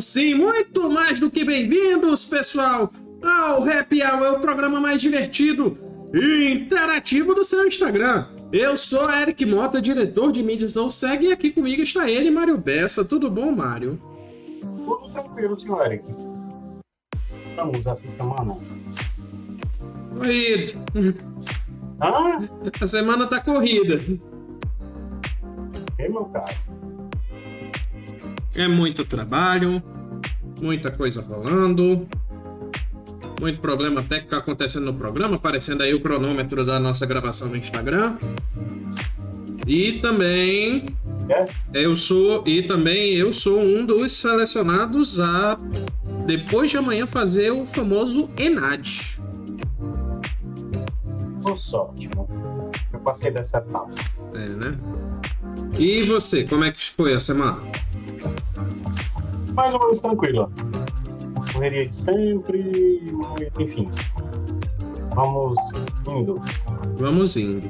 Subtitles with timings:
[0.00, 2.90] Sejam sim muito mais do que bem-vindos, pessoal,
[3.22, 5.76] ao Happy Hour, o programa mais divertido
[6.14, 8.26] e interativo do seu Instagram.
[8.50, 12.56] Eu sou Eric Mota, diretor de mídias do Segue, e aqui comigo está ele, Mário
[12.56, 13.04] Bessa.
[13.04, 14.00] Tudo bom, Mário?
[14.60, 16.04] Tudo tranquilo, senhor Eric.
[17.50, 18.56] Estamos essa semana.
[20.16, 20.72] Corrido.
[22.00, 22.38] Ah,
[22.80, 24.00] A semana tá corrida.
[25.92, 26.54] ok, meu caro.
[28.60, 29.82] É muito trabalho,
[30.60, 32.06] muita coisa rolando,
[33.40, 38.18] muito problema técnico acontecendo no programa, aparecendo aí o cronômetro da nossa gravação no Instagram.
[39.66, 40.84] E também
[41.30, 41.46] É?
[41.72, 45.56] eu sou e também eu sou um dos selecionados a
[46.26, 49.18] depois de amanhã fazer o famoso ENAD.
[51.42, 52.70] Tô sorte, mano.
[52.92, 53.88] Eu passei dessa etapa.
[54.34, 54.78] É, né?
[55.78, 57.58] E você, como é que foi a semana?
[59.54, 60.50] Mais ou menos tranquila.
[61.52, 63.02] Correria de sempre,
[63.58, 63.88] enfim.
[65.14, 65.58] Vamos
[66.08, 66.40] indo.
[66.96, 67.68] Vamos indo.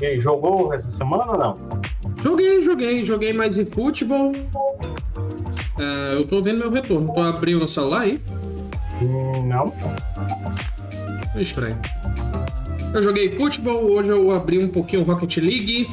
[0.00, 1.58] E aí, jogou essa semana ou não?
[2.22, 4.32] Joguei, joguei, joguei mais em futebol.
[5.78, 7.12] É, eu tô vendo meu retorno.
[7.14, 8.20] Tô abrindo o celular aí.
[9.02, 9.72] Hum, Não.
[11.34, 11.78] Estranho.
[12.92, 15.88] Eu joguei futebol, hoje eu abri um pouquinho Rocket League.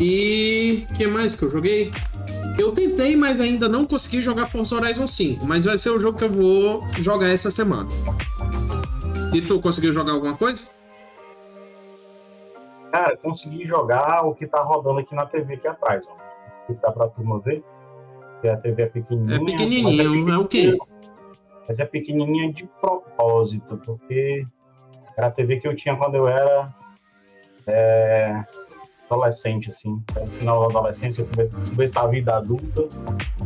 [0.00, 0.84] E.
[0.94, 1.90] que mais que eu joguei?
[2.58, 6.18] Eu tentei, mas ainda não consegui jogar Forza Horizon 5, mas vai ser o jogo
[6.18, 7.88] que eu vou jogar essa semana.
[9.34, 10.70] E tu conseguiu jogar alguma coisa?
[12.90, 16.12] Cara, consegui jogar o que tá rodando aqui na TV aqui atrás, ó.
[16.12, 17.62] Não sei se dá pra turma ver.
[18.40, 19.36] Que a TV é pequenininha.
[19.36, 20.78] É pequenininho, mas é o quê?
[21.68, 24.46] Mas é pequenininha de propósito, porque
[25.16, 26.74] era a TV que eu tinha quando eu era
[27.66, 28.44] é,
[29.10, 30.02] adolescente, assim.
[30.20, 32.88] No final da adolescência, eu come- comecei a vida adulta.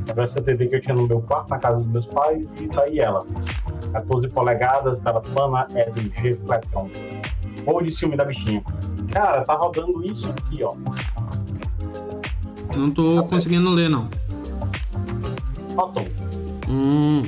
[0.08, 2.66] Era essa TV que eu tinha no meu quarto, na casa dos meus pais, e
[2.68, 3.26] tá aí ela.
[3.92, 6.88] 14 polegadas, tela plana, LG Flatcom.
[7.66, 8.62] Ou de ciúme da bichinha.
[9.12, 10.74] Cara, tá rodando isso aqui, ó.
[12.76, 14.08] Não tô conseguindo ler, não.
[15.74, 16.04] Photon.
[16.68, 17.22] Hum,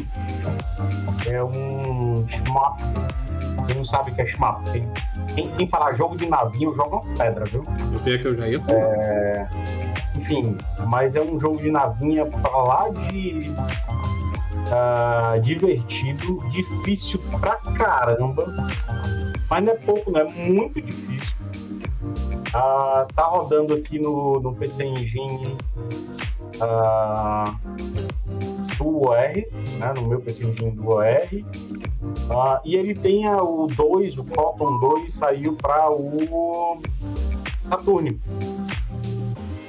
[1.27, 2.81] É um shmup.
[3.67, 4.63] Quem não sabe o que é shmup?
[4.71, 4.89] Quem,
[5.35, 7.65] quem, quem falar jogo de navinho joga uma pedra, viu?
[7.93, 9.51] eu vi que eu já ia falar.
[10.17, 10.57] Enfim,
[10.87, 13.53] mas é um jogo de navinha pra lá de
[14.71, 18.47] ah, divertido, difícil pra caramba.
[19.49, 21.37] Mas não é pouco, não é muito difícil.
[22.55, 25.57] Ah, tá rodando aqui no, no PC Engine
[26.61, 27.45] ah,
[28.83, 29.49] Duo R,
[29.79, 31.45] né, no meu PC Engine Duo R.
[32.31, 36.81] Ah, e ele tem a- o 2, o Cotton 2 saiu para o
[37.69, 38.21] Saturn.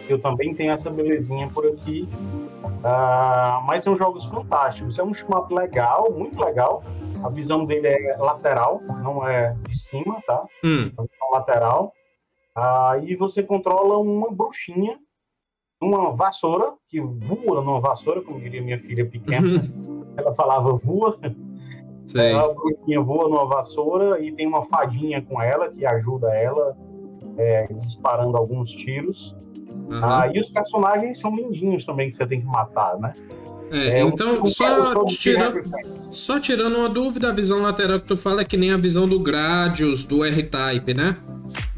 [0.10, 2.08] Eu também tenho essa belezinha por aqui.
[2.84, 5.00] Ah, mas são jogos fantásticos.
[5.00, 6.84] É um shmup legal, muito legal.
[7.24, 10.44] A visão dele é lateral, não é de cima, tá?
[10.64, 11.94] Hum, É lateral.
[12.56, 15.00] Ah, e você controla uma bruxinha,
[15.84, 19.62] uma vassoura, que voa numa vassoura, como diria minha filha pequena.
[20.18, 21.18] Ela falava voa.
[22.08, 22.34] sei.
[22.34, 26.76] A bruxinha voa numa vassoura e tem uma fadinha com ela que ajuda ela
[27.38, 29.36] é, disparando alguns tiros.
[29.90, 30.22] Aham.
[30.22, 33.12] Ah, e os personagens são lindinhos também que você tem que matar, né?
[33.72, 35.52] É, um- então, um- só, um- tira,
[36.12, 39.08] só tirando uma dúvida, a visão lateral que tu fala é que nem a visão
[39.08, 41.18] do Gradius, do R-Type, né?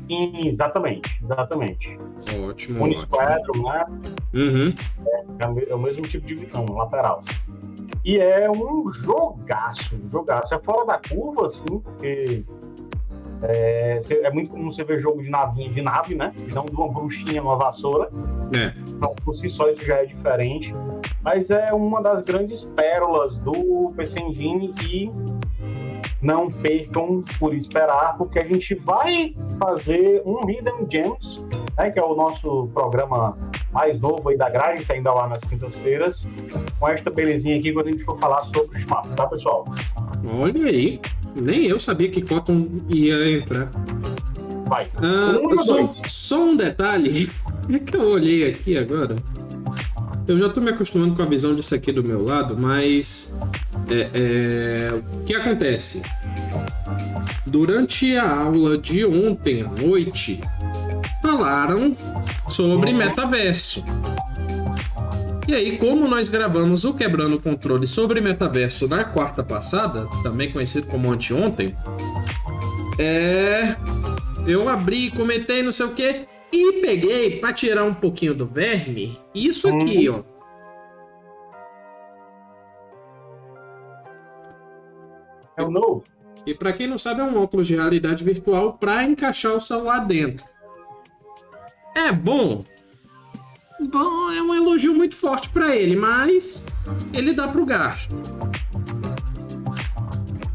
[0.09, 1.99] Exatamente, exatamente.
[2.47, 2.97] Ótimo.
[2.97, 3.85] Squadron, né?
[4.33, 4.73] Uhum.
[5.39, 7.23] É o me- é o mesmo tipo de visão, lateral.
[8.03, 10.53] E é um jogaço, um jogaço.
[10.53, 12.43] É fora da curva, assim, porque
[13.41, 16.31] é, é muito comum você ver jogo de navinha de nave, né?
[16.37, 18.09] E não de uma bruxinha numa vassoura.
[18.55, 18.73] É.
[18.89, 20.71] Então, por si só, isso já é diferente.
[21.23, 25.11] Mas é uma das grandes pérolas do PC Engine e
[26.25, 32.03] não percam por esperar, porque a gente vai fazer um Hidden Gems, né, que é
[32.03, 33.37] o nosso programa
[33.71, 36.25] mais novo aí da grade, que ainda lá nas quintas-feiras,
[36.79, 39.65] com esta belezinha aqui quando a gente for falar sobre o SMAP, tá, pessoal?
[40.39, 40.99] Olha aí.
[41.35, 43.69] Nem eu sabia que Cotton ia entrar.
[44.67, 44.87] Vai.
[44.97, 47.29] Ah, Um só, só um detalhe.
[47.67, 49.15] É que eu olhei aqui agora.
[50.27, 53.35] Eu já tô me acostumando com a visão disso aqui do meu lado, mas.
[53.89, 56.01] É, é, o que acontece?
[57.45, 60.39] Durante a aula de ontem à noite,
[61.21, 61.95] falaram
[62.47, 63.83] sobre metaverso.
[65.47, 70.51] E aí, como nós gravamos o Quebrando o Controle sobre metaverso na quarta passada, também
[70.51, 71.75] conhecido como anteontem,
[72.97, 73.75] é.
[74.47, 79.19] Eu abri, comentei, não sei o quê, E peguei para tirar um pouquinho do verme,
[79.33, 80.34] isso aqui, ó.
[85.57, 86.03] É o novo.
[86.45, 89.99] E para quem não sabe, é um óculos de realidade virtual para encaixar o celular
[89.99, 90.45] dentro.
[91.95, 92.63] É bom.
[93.79, 96.67] Bom, é um elogio muito forte para ele, mas
[97.13, 98.15] ele dá pro gasto.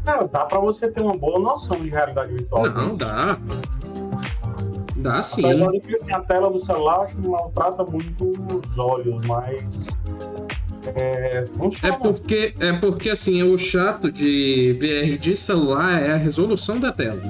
[0.05, 2.69] Cara, dá pra você ter uma boa noção de realidade virtual.
[2.69, 3.37] Não, dá.
[4.97, 5.45] Dá sim.
[5.45, 9.87] Apesar de que assim, a tela do celular acho que maltrata muito os olhos, mas.
[10.95, 11.45] É,
[11.83, 16.91] É porque, é porque assim, o chato de VR de celular é a resolução da
[16.91, 17.21] tela.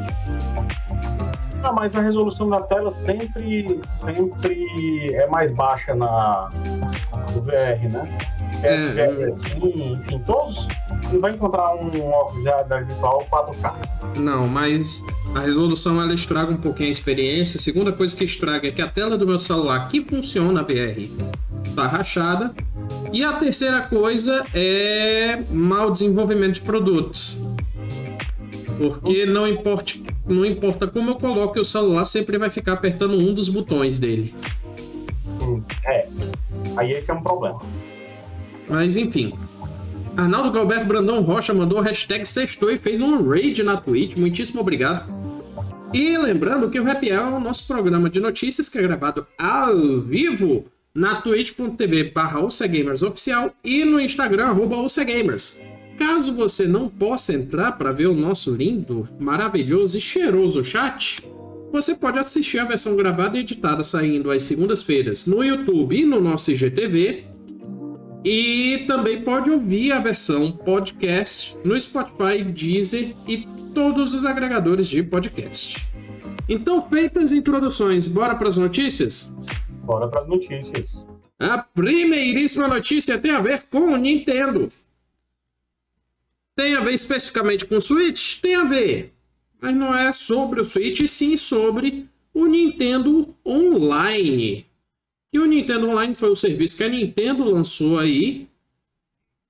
[1.62, 6.50] Não, mas a resolução da tela sempre, sempre é mais baixa na
[7.33, 8.18] do VR, né?
[8.63, 10.68] É, PSVR assim, enfim, todos.
[11.03, 13.74] Você vai encontrar um óculos realidade virtual 4K.
[14.18, 15.03] Não, mas
[15.36, 17.57] a resolução ela estraga um pouquinho a experiência.
[17.57, 21.09] A segunda coisa que estraga é que a tela do meu celular que funciona VR
[21.75, 22.53] tá rachada.
[23.13, 27.42] E a terceira coisa é mau desenvolvimento de produtos.
[28.78, 29.94] Porque não importa,
[30.25, 34.34] não importa como eu coloque o celular, sempre vai ficar apertando um dos botões dele.
[35.42, 36.08] Hum, é.
[36.78, 37.62] Aí esse é um problema.
[38.68, 39.34] Mas enfim.
[40.16, 44.16] Arnaldo Galberto Brandão Rocha mandou hashtag sextou e fez um raid na Twitch.
[44.16, 45.12] Muitíssimo obrigado.
[45.94, 49.28] E lembrando que o Happy Hour é o nosso programa de notícias que é gravado
[49.38, 55.61] ao vivo na twitch.tv barra oficial e no Instagram arroba Gamers.
[55.97, 61.23] Caso você não possa entrar para ver o nosso lindo, maravilhoso e cheiroso chat,
[61.71, 66.19] você pode assistir a versão gravada e editada saindo às segundas-feiras no YouTube e no
[66.19, 67.25] nosso IGTV
[68.23, 75.01] e também pode ouvir a versão podcast no Spotify, Deezer e todos os agregadores de
[75.01, 75.88] podcast.
[76.47, 79.33] Então, feitas as introduções, bora para as notícias?
[79.83, 81.06] Bora para as notícias.
[81.39, 84.69] A primeiríssima notícia tem a ver com o Nintendo.
[86.56, 88.39] Tem a ver especificamente com o Switch?
[88.39, 89.13] Tem a ver.
[89.60, 94.66] Mas não é sobre o Switch, sim sobre o Nintendo Online.
[95.33, 98.48] E o Nintendo Online foi o serviço que a Nintendo lançou aí,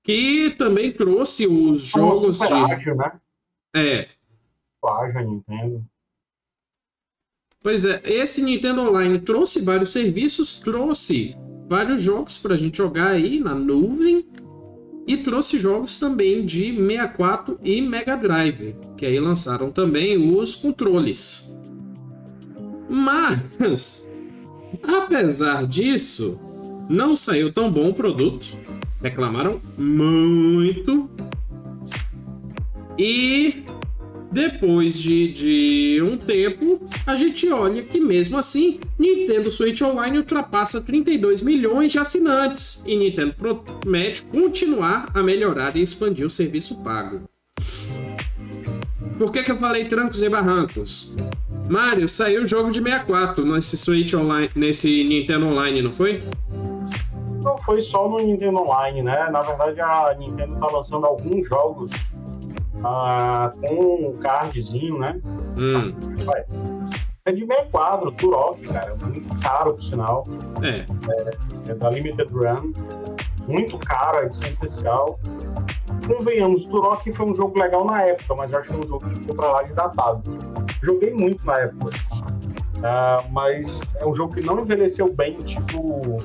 [0.04, 2.74] que também trouxe os jogos Super de.
[2.74, 3.19] ágil, né?
[3.75, 4.07] É,
[4.84, 5.86] Ágil, Nintendo.
[7.63, 11.36] Pois é, esse Nintendo Online trouxe vários serviços, trouxe
[11.69, 14.25] vários jogos pra gente jogar aí na nuvem
[15.06, 21.56] e trouxe jogos também de 64 e Mega Drive, que aí lançaram também os controles.
[22.90, 24.10] Mas,
[24.84, 26.40] apesar disso,
[26.90, 28.58] não saiu tão bom o produto.
[29.02, 31.10] Reclamaram muito.
[32.98, 33.61] E
[34.31, 40.80] depois de, de um tempo, a gente olha que mesmo assim, Nintendo Switch Online ultrapassa
[40.80, 47.22] 32 milhões de assinantes e Nintendo promete continuar a melhorar e expandir o serviço pago.
[49.18, 51.16] Por que, que eu falei trancos e barrancos?
[51.69, 56.24] Mario, saiu o jogo de 64 nesse Switch Online, nesse Nintendo Online, não foi?
[57.44, 59.29] Não foi só no Nintendo Online, né?
[59.29, 61.91] Na verdade, a Nintendo tá lançando alguns jogos
[62.83, 65.19] ah, com um cardzinho, né?
[65.57, 65.93] Hum.
[67.23, 68.95] É de 64, Turok, cara.
[69.03, 70.27] Muito caro, por sinal.
[70.63, 71.71] é.
[71.71, 72.73] É da Limited Run.
[73.47, 75.19] Muito caro, a edição especial.
[76.07, 79.09] Convenhamos, Turok foi um jogo legal na época, mas eu acho que é um jogo
[79.09, 80.23] que ficou pra lá de datado.
[80.81, 81.91] Joguei muito na época.
[82.83, 86.21] Ah, mas é um jogo que não envelheceu bem, tipo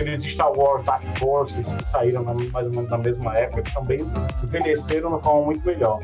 [0.00, 3.74] aqueles Star Wars Dark Forces que saíram na- mais ou menos na mesma época, que
[3.74, 4.00] também
[4.44, 6.00] envelheceram de uma forma muito melhor.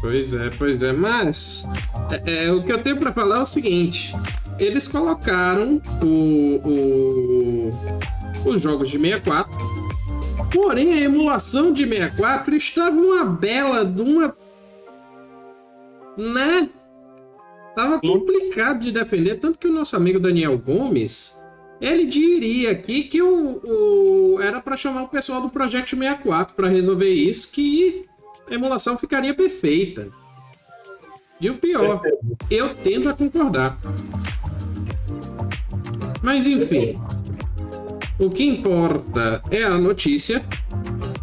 [0.00, 1.68] Pois é, pois é, mas
[2.26, 4.14] é, é, o que eu tenho pra falar é o seguinte:
[4.58, 7.70] eles colocaram o,
[8.44, 9.50] o- os jogos de 64,
[10.52, 14.36] porém a emulação de 64 estava uma bela de uma.
[16.16, 16.68] né?
[17.74, 21.42] Tava complicado de defender, tanto que o nosso amigo Daniel Gomes.
[21.80, 26.68] Ele diria aqui que o, o- era para chamar o pessoal do Project 64 para
[26.68, 28.02] resolver isso, que
[28.50, 30.08] a emulação ficaria perfeita.
[31.40, 32.00] E o pior,
[32.50, 33.78] eu tendo a concordar.
[36.22, 36.98] Mas enfim,
[38.18, 40.42] o que importa é a notícia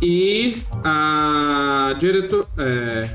[0.01, 3.09] e a diretor, é,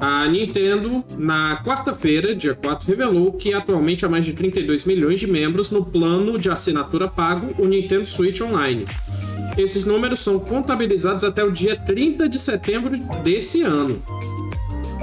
[0.00, 5.26] a Nintendo na quarta-feira, dia 4, revelou que atualmente há mais de 32 milhões de
[5.26, 8.84] membros no plano de assinatura pago o Nintendo Switch Online.
[9.56, 14.02] Esses números são contabilizados até o dia 30 de setembro desse ano.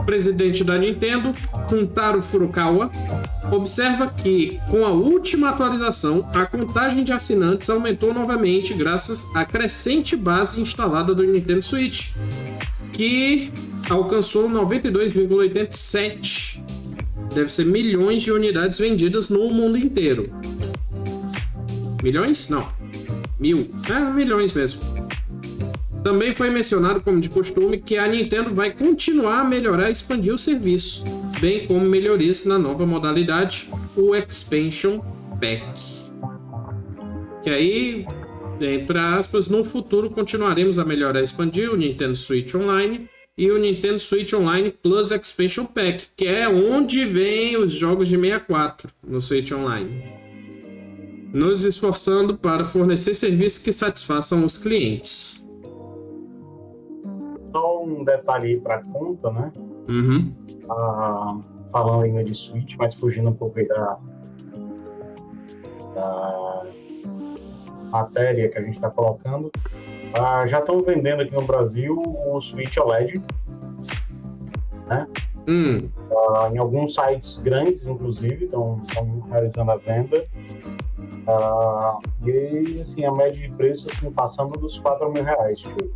[0.05, 1.31] presidente da Nintendo,
[1.69, 2.91] Kuntaro Furukawa,
[3.51, 10.15] observa que, com a última atualização, a contagem de assinantes aumentou novamente graças à crescente
[10.15, 12.09] base instalada do Nintendo Switch,
[12.91, 13.49] que
[13.89, 16.61] alcançou 92,87.
[17.33, 20.29] Deve ser milhões de unidades vendidas no mundo inteiro.
[22.01, 22.47] Milhões?
[22.49, 22.65] Não.
[23.39, 23.71] Mil.
[23.89, 24.81] É, milhões mesmo.
[26.03, 30.33] Também foi mencionado, como de costume, que a Nintendo vai continuar a melhorar e expandir
[30.33, 31.05] o serviço,
[31.39, 34.99] bem como melhorias na nova modalidade, o Expansion
[35.39, 36.03] Pack.
[37.41, 38.05] Que aí,
[38.59, 43.57] entre aspas, no futuro continuaremos a melhorar e expandir o Nintendo Switch Online e o
[43.57, 49.19] Nintendo Switch Online Plus Expansion Pack, que é onde vem os jogos de 64 no
[49.19, 50.03] Switch Online.
[51.33, 55.43] Nos esforçando para fornecer serviços que satisfaçam os clientes
[57.53, 59.53] só um detalhe aí para conta, né?
[59.87, 60.33] Uhum.
[60.69, 61.39] Ah,
[61.71, 63.99] falando ainda de Switch, mas fugindo um pouco aí da,
[65.93, 66.65] da
[67.91, 69.51] matéria que a gente está colocando.
[70.19, 73.21] Ah, já estão vendendo aqui no Brasil o Switch OLED,
[74.87, 75.07] né?
[75.47, 75.89] Hum.
[76.11, 78.81] Ah, em alguns sites grandes, inclusive, estão
[79.29, 80.25] realizando a venda.
[81.27, 85.59] Ah, e assim, a média de preço assim, passando dos 4 mil reais.
[85.59, 85.91] Tipo.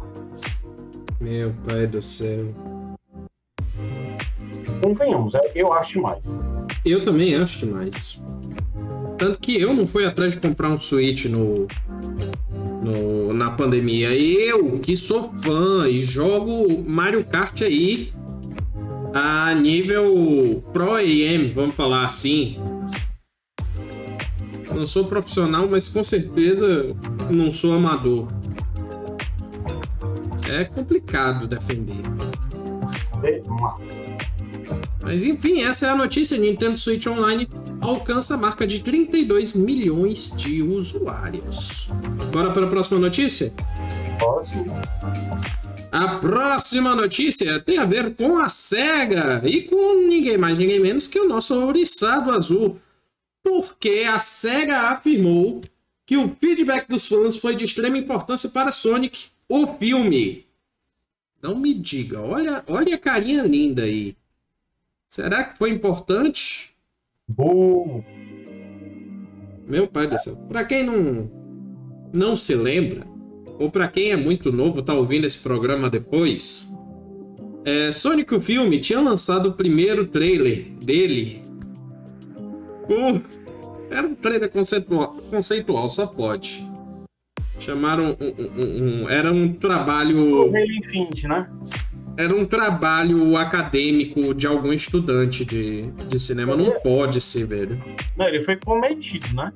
[1.19, 2.45] Meu pai do céu.
[4.81, 6.25] Convenhamos, é, eu acho demais.
[6.85, 8.23] Eu também acho demais.
[9.17, 11.65] Tanto que eu não fui atrás de comprar um Switch no,
[12.87, 14.13] no, na pandemia.
[14.15, 18.11] Eu, que sou fã e jogo Mario Kart aí
[19.13, 22.57] a nível Pro AM, vamos falar assim.
[24.73, 26.95] Não sou profissional, mas com certeza
[27.29, 28.27] não sou amador
[30.49, 31.97] é complicado defender.
[33.23, 34.16] É massa.
[35.07, 36.37] Mas enfim, essa é a notícia.
[36.37, 37.47] Nintendo Switch Online
[37.79, 41.87] alcança a marca de 32 milhões de usuários.
[42.29, 43.53] Bora para a próxima notícia?
[44.19, 44.73] Próximo.
[45.93, 51.07] A próxima notícia tem a ver com a SEGA e com ninguém mais, ninguém menos
[51.07, 52.77] que o nosso ouriçado azul.
[53.41, 55.61] Porque a SEGA afirmou
[56.05, 60.45] que o feedback dos fãs foi de extrema importância para Sonic o filme.
[61.41, 64.16] Não me diga, olha, olha a carinha linda aí.
[65.09, 66.73] Será que foi importante?
[67.27, 68.03] Bom.
[69.67, 70.35] Meu pai do céu.
[70.47, 71.31] Para quem não
[72.13, 73.05] não se lembra,
[73.59, 76.73] ou para quem é muito novo tá ouvindo esse programa depois,
[77.65, 81.43] é, Sonic o filme tinha lançado o primeiro trailer dele
[82.85, 83.21] com
[83.89, 86.65] era um trailer conceitual, conceitual só pode
[87.59, 88.15] Chamaram.
[88.19, 90.55] Um, um, um, era um trabalho.
[90.55, 91.49] Infinity, né?
[92.17, 96.55] Era um trabalho acadêmico de algum estudante de, de cinema.
[96.55, 97.81] Não pode ser, velho.
[98.17, 99.53] Não, ele foi cometido, né?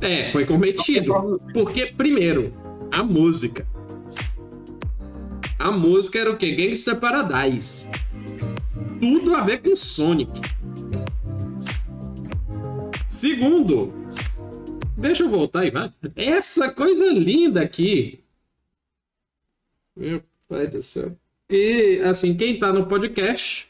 [0.00, 1.40] É, foi cometido.
[1.54, 2.52] Porque, primeiro,
[2.92, 3.66] a música.
[5.58, 6.52] A música era o quê?
[6.52, 7.88] Gangster Paradise.
[9.00, 10.38] Tudo a ver com Sonic.
[13.06, 14.02] Segundo,
[14.96, 15.92] Deixa eu voltar aí, vai.
[16.14, 18.22] Essa coisa linda aqui.
[19.96, 21.16] Meu pai do céu.
[21.52, 23.68] E, assim, quem tá no podcast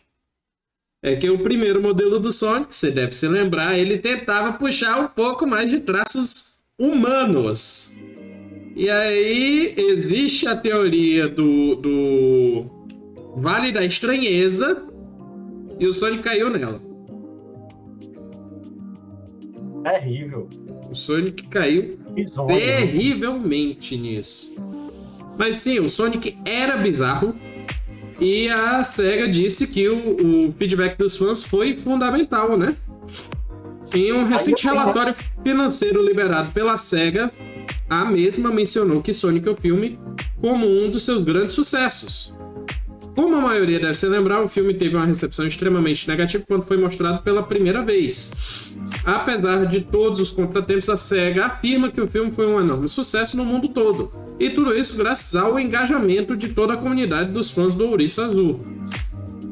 [1.03, 5.09] é que o primeiro modelo do Sonic, você deve se lembrar, ele tentava puxar um
[5.09, 8.01] pouco mais de traços humanos.
[8.77, 12.67] E aí existe a teoria do, do
[13.37, 14.87] Vale da Estranheza
[15.81, 16.81] e o Sonic caiu nela.
[19.83, 20.49] Terrível.
[20.89, 24.55] O Sonic caiu Bizonho, terrivelmente nisso.
[25.37, 27.35] Mas sim, o Sonic era bizarro.
[28.23, 32.77] E a SEGA disse que o, o feedback dos fãs foi fundamental, né?
[33.93, 35.13] Em um recente relatório
[35.43, 37.33] financeiro liberado pela SEGA,
[37.91, 39.99] a mesma mencionou que Sonic é o filme
[40.41, 42.33] como um dos seus grandes sucessos.
[43.17, 46.77] Como a maioria deve se lembrar, o filme teve uma recepção extremamente negativa quando foi
[46.77, 48.79] mostrado pela primeira vez.
[49.05, 53.37] Apesar de todos os contratempos, a SEGA afirma que o filme foi um enorme sucesso
[53.37, 54.13] no mundo todo.
[54.43, 58.59] E tudo isso graças ao engajamento de toda a comunidade dos fãs do Ouriço Azul.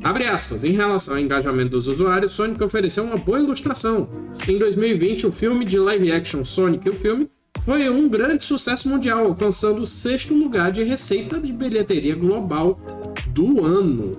[0.03, 4.09] Abre aspas, em relação ao engajamento dos usuários, Sonic ofereceu uma boa ilustração.
[4.49, 7.31] Em 2020, o filme de live action Sonic o filme
[7.65, 12.81] foi um grande sucesso mundial, alcançando o sexto lugar de receita de bilheteria global
[13.29, 14.19] do ano.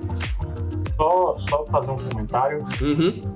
[0.96, 2.63] Só, só fazer um comentário.
[2.80, 3.34] Uhum.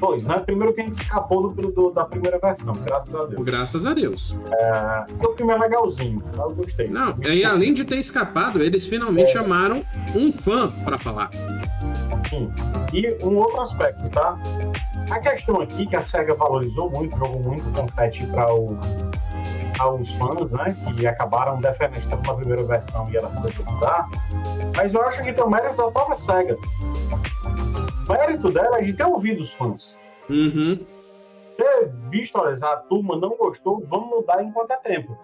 [0.00, 0.38] Pois, né?
[0.38, 3.42] Primeiro que a gente escapou do, do, da primeira versão, graças a Deus.
[3.44, 4.36] Graças a Deus.
[4.52, 6.88] É, o filme é legalzinho, eu gostei.
[6.88, 9.32] Não, e além de ter escapado, eles finalmente é.
[9.32, 11.30] chamaram um fã para falar.
[12.24, 12.50] enfim.
[12.92, 14.38] E um outro aspecto, tá?
[15.10, 18.78] A questão aqui que a SEGA valorizou muito, jogou muito confete para o
[19.78, 24.08] aos fãs, né, que acabaram defendendo na primeira versão e ela foi mudar,
[24.76, 26.58] mas eu acho que tem o mérito da própria SEGA.
[28.08, 29.94] O mérito dela é de ter ouvido os fãs.
[30.30, 30.78] Uhum.
[31.56, 35.18] Ter visto, olha, a turma não gostou, vamos mudar enquanto é tempo.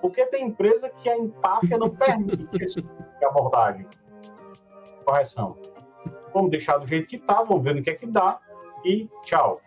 [0.00, 3.86] Porque tem empresa que a empáfia não permite esse tipo abordagem.
[5.04, 5.56] Correção.
[6.32, 8.38] Vamos deixar do jeito que tá, vamos ver no que é que dá
[8.84, 9.60] e tchau.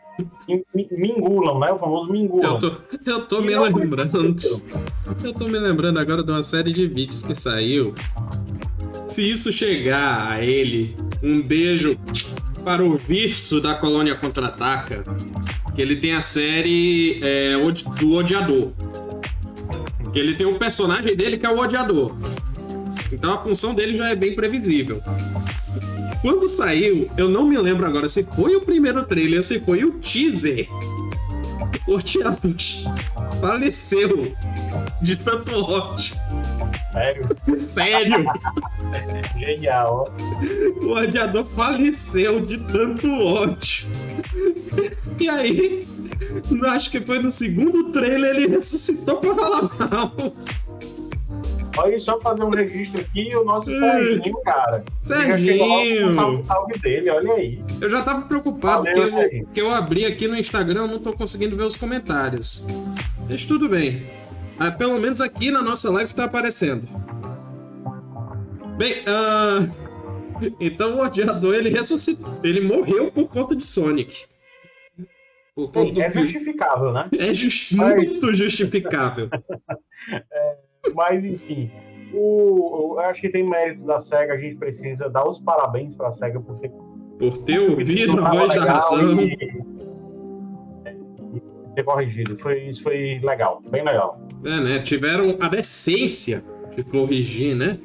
[0.92, 1.72] Mingulam, né?
[1.72, 2.54] O famoso mingulam.
[2.54, 2.72] Eu tô,
[3.06, 4.36] eu tô me lembrando.
[5.24, 7.94] Eu tô me lembrando agora de uma série de vídeos que saiu.
[9.06, 11.98] Se isso chegar a ele, um beijo
[12.68, 15.02] para o Virso da Colônia Contra-Ataca,
[15.74, 17.54] que ele tem a série é,
[17.98, 18.74] do Odiador.
[20.12, 22.14] Que ele tem um personagem dele que é o Odiador.
[23.10, 25.02] Então a função dele já é bem previsível.
[26.22, 29.86] Quando saiu, eu não me lembro agora se foi o primeiro trailer ou se foi
[29.86, 30.68] o teaser.
[31.88, 32.54] O teatro
[33.40, 34.36] faleceu
[35.02, 36.18] de tanto ódio.
[36.92, 37.30] Sério?
[37.58, 38.26] Sério?
[39.38, 40.14] Genial.
[40.82, 43.88] O odiador faleceu de tanto ódio.
[45.20, 45.88] E aí,
[46.68, 50.14] acho que foi no segundo trailer ele ressuscitou pra falar mal.
[51.78, 54.84] Olha só fazer um registro aqui, o nosso Serginho, cara.
[54.98, 56.12] Serginho!
[56.12, 57.64] Salve, salve dele, olha aí.
[57.80, 61.14] Eu já tava preocupado, Valeu, porque eu, que eu abri aqui no Instagram, não tô
[61.14, 62.66] conseguindo ver os comentários.
[63.30, 64.04] Mas tudo bem.
[64.60, 66.88] Ah, pelo menos aqui na nossa live tá aparecendo.
[68.78, 69.88] Bem, uh...
[70.60, 72.40] então o odiador ele ressuscitou.
[72.44, 74.26] Ele morreu por conta de Sonic.
[75.56, 76.14] Por conta é, do...
[76.14, 77.10] justificável, né?
[77.18, 77.72] É just...
[77.78, 77.96] Mas...
[77.96, 79.30] muito justificável.
[80.32, 81.72] é mas, enfim,
[82.14, 86.10] o, eu acho que tem mérito da SEGA, a gente precisa dar os parabéns para
[86.10, 86.72] a SEGA por ter,
[87.20, 89.22] por ter ouvido a voz da razão.
[89.22, 89.38] E,
[91.78, 92.36] ter corrigido.
[92.40, 94.20] Foi, isso foi legal, bem legal.
[94.44, 94.80] É, né?
[94.80, 96.44] Tiveram a decência
[96.76, 97.78] de corrigir, né?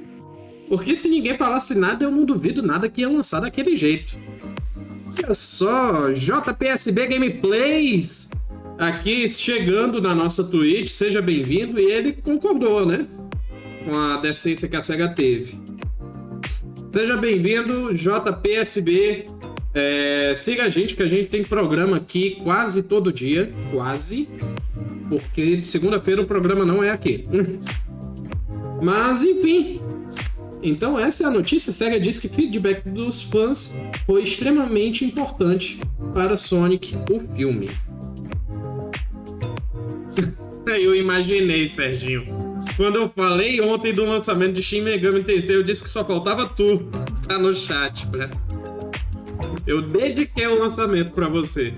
[0.66, 4.18] Porque se ninguém falasse nada, eu não duvido nada que ia lançar daquele jeito.
[5.18, 8.31] Olha só, JPSB Gameplays
[8.78, 11.78] aqui chegando na nossa Twitch, seja bem-vindo.
[11.78, 13.07] E ele concordou, né?
[13.85, 15.61] Com a decência que a SEGA teve.
[16.96, 19.26] Seja bem-vindo, JPSB.
[19.74, 23.52] É, siga a gente, que a gente tem programa aqui quase todo dia.
[23.70, 24.28] Quase.
[25.08, 27.24] Porque de segunda-feira o programa não é aqui.
[28.82, 29.80] Mas, enfim.
[30.62, 31.72] Então, essa é a notícia.
[31.72, 33.74] SEGA diz que feedback dos fãs
[34.06, 35.80] foi extremamente importante
[36.14, 37.70] para Sonic, o filme.
[40.66, 42.24] Eu imaginei, Serginho.
[42.76, 46.48] Quando eu falei ontem do lançamento de Shin Megami Tensei, eu disse que só faltava
[46.48, 46.88] tu.
[47.28, 48.30] Tá no chat, né?
[49.66, 51.72] Eu dediquei o lançamento para você.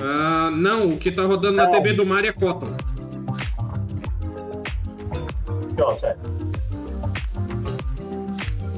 [0.00, 2.76] Ah, não, o que tá rodando na TV do Mario é Cotton.
[5.80, 6.20] Ó, sério.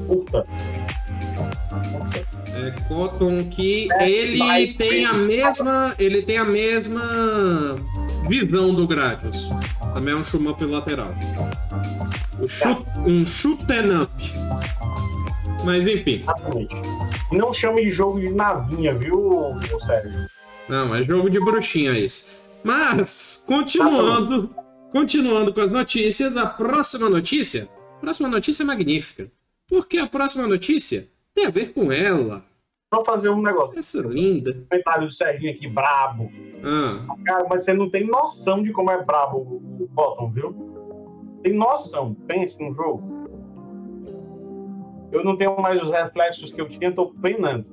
[0.07, 0.45] Puta.
[2.55, 5.93] É, Cotton que é, ele tem a mesma.
[5.99, 7.75] Ele tem a mesma
[8.27, 9.49] visão do Gradius.
[9.93, 11.13] Também é um shoot lateral.
[13.05, 14.86] Um shoot and up.
[15.67, 16.21] Mas enfim.
[16.21, 16.75] Exatamente.
[17.29, 19.53] Não chame de jogo de navinha, viu,
[19.85, 20.29] Sérgio?
[20.69, 22.41] Não, é jogo de bruxinha esse.
[22.63, 24.55] Mas, continuando,
[24.89, 27.67] continuando com as notícias, a próxima notícia.
[27.97, 29.29] A próxima notícia é magnífica.
[29.67, 32.45] Porque a próxima notícia tem a ver com ela.
[32.93, 33.77] Só fazer um negócio.
[33.77, 34.53] Essa linda.
[34.69, 36.31] Comentário do Serginho aqui, brabo.
[36.63, 37.13] Ah.
[37.25, 41.39] Cara, mas você não tem noção de como é brabo o Bottom, viu?
[41.43, 42.13] Tem noção.
[42.25, 43.16] Pense no jogo.
[45.11, 47.65] Eu não tenho mais os reflexos que eu tinha, tô penando.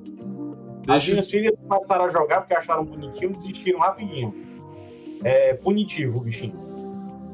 [0.87, 0.95] Deixa...
[0.95, 4.35] As minhas filhas começaram a jogar porque acharam bonitinho e desistiram rapidinho.
[5.23, 6.55] É punitivo o bichinho.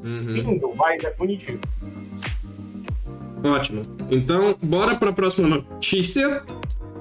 [0.03, 0.33] Uhum.
[0.33, 1.59] Lindo, mas é punitivo.
[3.43, 3.81] Ótimo.
[4.09, 6.43] Então, bora para a próxima notícia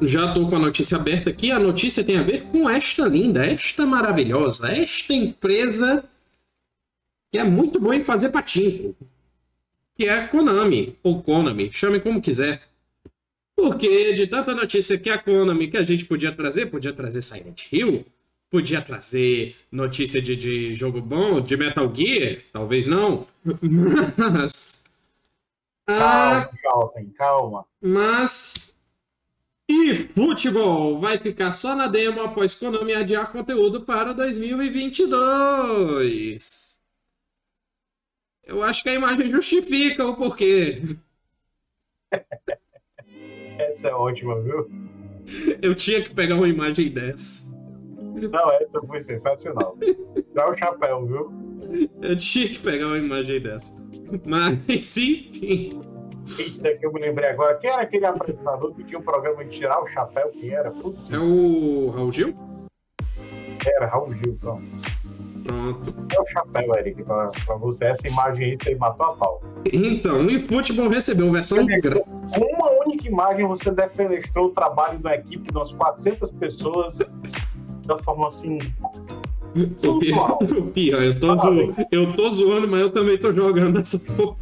[0.02, 1.50] já estou com a notícia aberta aqui.
[1.52, 6.04] A notícia tem a ver com esta linda, esta maravilhosa, esta empresa
[7.30, 8.96] que é muito boa em fazer patinco.
[9.94, 12.62] Que é a Konami, ou Konami, chame como quiser.
[13.60, 17.70] Porque de tanta notícia que a Konami que a gente podia trazer, podia trazer Silent
[17.70, 18.06] Hill,
[18.48, 23.26] podia trazer notícia de, de jogo bom, de Metal Gear, talvez não.
[24.16, 24.84] Mas.
[25.86, 26.50] Calma,
[26.96, 27.66] ah, calma.
[27.82, 28.74] Mas
[29.68, 36.80] e futebol vai ficar só na demo após Konami adiar conteúdo para 2022.
[38.42, 40.80] Eu acho que a imagem justifica o porquê.
[43.82, 44.68] É essa é ótima, viu?
[45.62, 47.56] Eu tinha que pegar uma imagem dessa.
[48.14, 49.76] Não, essa foi sensacional.
[50.34, 51.32] Dá o chapéu, viu?
[52.02, 53.80] Eu tinha que pegar uma imagem dessa.
[54.26, 55.70] Mas, enfim.
[56.38, 57.56] Eita, que eu me lembrei agora.
[57.56, 60.28] Quem era aquele apresentador que tinha um programa de tirar o chapéu?
[60.30, 60.70] Quem era?
[60.70, 62.34] Putz, É o Raul Gil?
[63.64, 64.66] era Raul Gil, pronto.
[65.44, 65.94] Pronto.
[66.14, 67.86] É o chapéu, Eric, pra, pra você.
[67.86, 69.42] Essa imagem aí você matou a pau.
[69.72, 71.58] Então, o eFootball recebeu versão.
[71.58, 76.98] Com uma única imagem você defenestrou o trabalho da equipe de umas 400 pessoas
[77.86, 78.58] da forma assim.
[79.54, 81.74] O pior, o pior, eu tô, zo...
[81.90, 84.36] eu tô zoando, mas eu também tô jogando essa porra.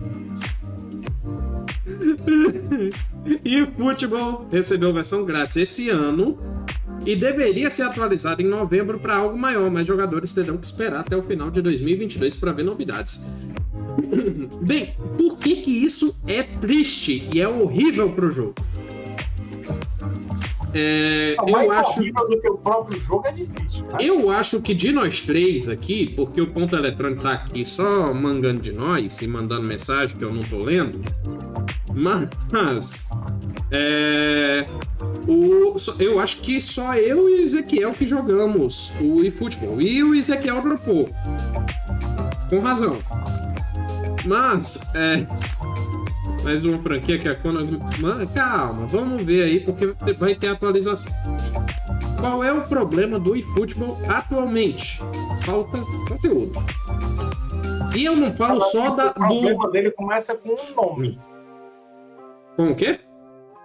[3.44, 6.38] E o futebol recebeu versão grátis esse ano
[7.09, 11.16] e deveria ser atualizado em novembro para algo maior, mas jogadores terão que esperar até
[11.16, 13.25] o final de 2022 para ver novidades.
[14.61, 18.57] Bem, por que que isso é triste e é horrível pro jogo?
[20.75, 23.97] É, O mais eu acho do que o próprio jogo é difícil, né?
[24.01, 28.61] eu acho que de nós três aqui, porque o ponto eletrônico tá aqui só mangando
[28.61, 31.01] de nós e mandando mensagem que eu não tô lendo,
[31.94, 33.09] mas
[33.71, 34.66] é,
[35.29, 39.81] o, eu acho que só eu e o Ezequiel que jogamos o eFootball.
[39.81, 41.09] E o Ezequiel dropou.
[42.49, 42.99] Com razão.
[44.25, 45.27] Mas, é.
[46.43, 47.79] Mais uma franquia que a Konami.
[48.01, 51.12] Mano, calma, vamos ver aí, porque vai ter atualização.
[52.19, 55.01] Qual é o problema do eFootball atualmente?
[55.45, 56.59] Falta conteúdo.
[57.95, 59.73] E eu não falo só da, O problema do.
[59.73, 61.21] dele começa com um nome.
[62.57, 62.99] Com o quê?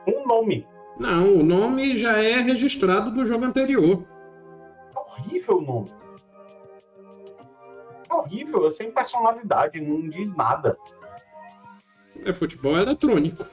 [0.07, 0.65] Um nome.
[0.99, 4.03] Não, o nome já é registrado do jogo anterior.
[4.95, 5.89] É horrível o nome.
[8.09, 10.77] É horrível, é sem personalidade, não diz nada.
[12.25, 13.45] É futebol eletrônico.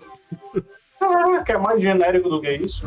[1.01, 2.83] Ah, que é mais genérico do que isso.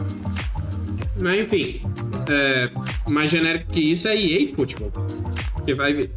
[1.19, 1.81] Mas enfim,
[2.29, 2.71] é,
[3.09, 4.91] mais genérico que isso é EA Futebol.
[5.65, 6.11] Que vai vir.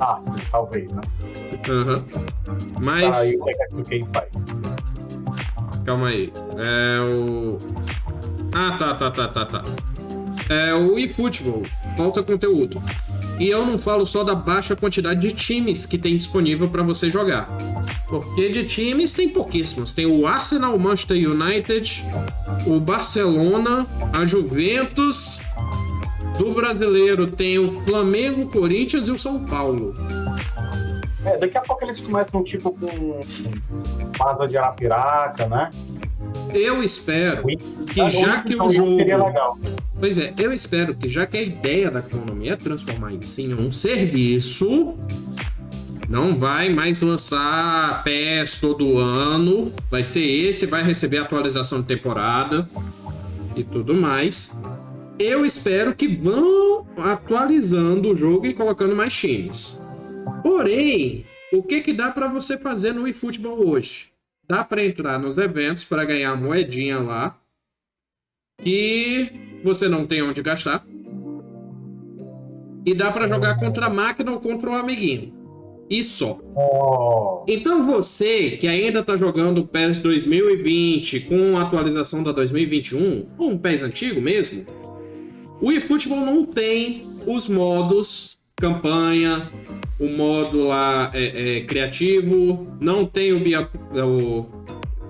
[0.00, 1.00] Ah, sim, talvez, né?
[1.68, 2.02] Aham.
[2.02, 2.20] Tá,
[2.80, 3.16] Mas.
[3.16, 4.46] aí o que é que o faz?
[5.84, 6.32] Calma aí.
[6.56, 7.58] É o.
[8.52, 9.64] Ah, tá, tá, tá, tá, tá.
[10.48, 11.62] É o eFootball.
[11.96, 12.82] Falta conteúdo.
[13.38, 17.10] E eu não falo só da baixa quantidade de times que tem disponível para você
[17.10, 17.48] jogar.
[18.08, 19.92] Porque de times tem pouquíssimos.
[19.92, 22.04] Tem o Arsenal, o Manchester United,
[22.66, 25.42] o Barcelona, a Juventus.
[26.38, 29.94] Do brasileiro tem o Flamengo, o Corinthians e o São Paulo.
[31.24, 33.20] É, daqui a pouco eles começam tipo com
[34.20, 35.70] Asa de Arapiraca, né?
[36.52, 38.96] Eu espero que já que o jogo.
[38.96, 39.58] Seria legal.
[39.98, 43.54] Pois é, eu espero que já que a ideia da economia é transformar isso em
[43.54, 44.94] um serviço,
[46.08, 52.68] não vai mais lançar PES todo ano, vai ser esse, vai receber atualização de temporada
[53.56, 54.60] e tudo mais.
[55.18, 59.80] Eu espero que vão atualizando o jogo e colocando mais times.
[60.42, 61.24] Porém,
[61.54, 64.10] o que que dá para você fazer no eFootball hoje?
[64.46, 67.38] Dá para entrar nos eventos para ganhar moedinha lá
[68.62, 70.84] que você não tem onde gastar.
[72.86, 75.32] E dá pra jogar contra a máquina ou contra um amiguinho.
[75.88, 76.38] E só.
[76.54, 83.26] Oh, Então você que ainda tá jogando o PES 2020 com a atualização da 2021,
[83.38, 84.66] ou um PES antigo mesmo,
[85.60, 89.50] o eFootball não tem os modos campanha,
[89.98, 94.46] o modo lá é, é, criativo, não tem o, bia, o,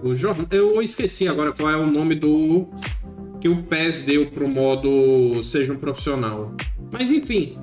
[0.02, 0.46] o jornal.
[0.50, 2.68] Eu esqueci agora qual é o nome do
[3.40, 6.54] que o PES deu pro modo seja um profissional.
[6.90, 7.56] Mas enfim.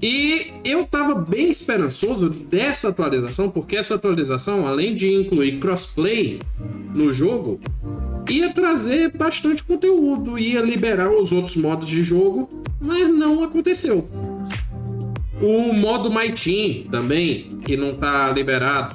[0.00, 6.40] E eu tava bem esperançoso dessa atualização, porque essa atualização, além de incluir crossplay
[6.92, 7.60] no jogo,
[8.28, 12.48] ia trazer bastante conteúdo, ia liberar os outros modos de jogo,
[12.80, 14.08] mas não aconteceu.
[15.42, 18.94] O modo My Team também, que não tá liberado.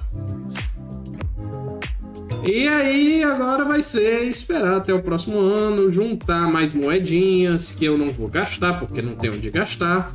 [2.45, 7.97] E aí, agora vai ser esperar até o próximo ano, juntar mais moedinhas que eu
[7.97, 10.09] não vou gastar, porque não tenho onde gastar.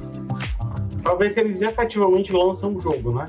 [1.28, 3.26] se eles efetivamente lançam o jogo, né?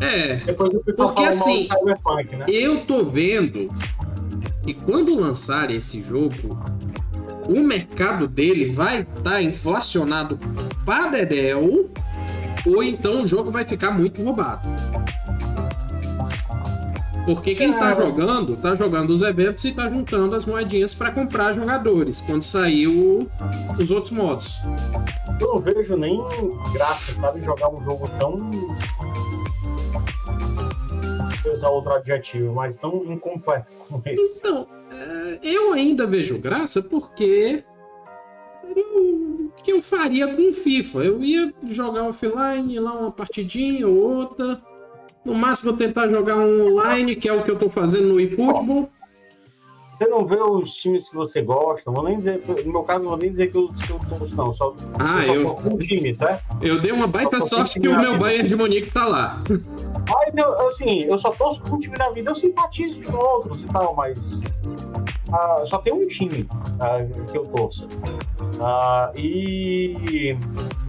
[0.00, 2.44] É, Depois eu Porque assim- Cyberpunk, né?
[2.48, 3.70] eu tô vendo
[4.64, 6.58] que quando lançar esse jogo,
[7.48, 10.38] o mercado dele vai estar tá inflacionado
[10.84, 11.90] pra dedéu,
[12.66, 14.68] ou então o jogo vai ficar muito roubado.
[17.24, 18.04] Porque quem tá Cara.
[18.04, 22.88] jogando, tá jogando os eventos e tá juntando as moedinhas pra comprar jogadores quando sair
[22.88, 23.28] o-
[23.80, 24.60] os outros modos.
[25.40, 26.20] Eu não vejo nem
[26.72, 27.44] graça, sabe?
[27.44, 28.50] Jogar um jogo tão.
[31.44, 34.38] Vou usar outro adjetivo, mas tão incompleto como esse.
[34.40, 37.62] Então, é, eu ainda vejo graça porque
[39.62, 40.98] que eu faria com FIFA.
[41.00, 44.60] Eu ia jogar offline, lá uma partidinha ou outra.
[45.24, 48.90] No máximo tentar jogar um online, que é o que eu tô fazendo no eFootball.
[50.02, 53.10] Você não vê os times que você gosta, vou nem dizer, no meu caso, não
[53.10, 54.52] vou nem dizer que eu, eu torço, não.
[54.52, 55.46] Só, ah, eu.
[55.46, 56.42] Só um time, certo?
[56.60, 59.40] Eu dei uma baita sorte que o meu Bayern de Munique tá lá.
[59.48, 63.62] Mas, eu, assim, eu só torço com um time na vida, eu simpatizo com outros
[63.62, 64.42] e tal, mas.
[65.32, 66.48] Ah, só tem um time
[66.80, 67.86] ah, que eu torço.
[68.60, 70.36] Ah, e.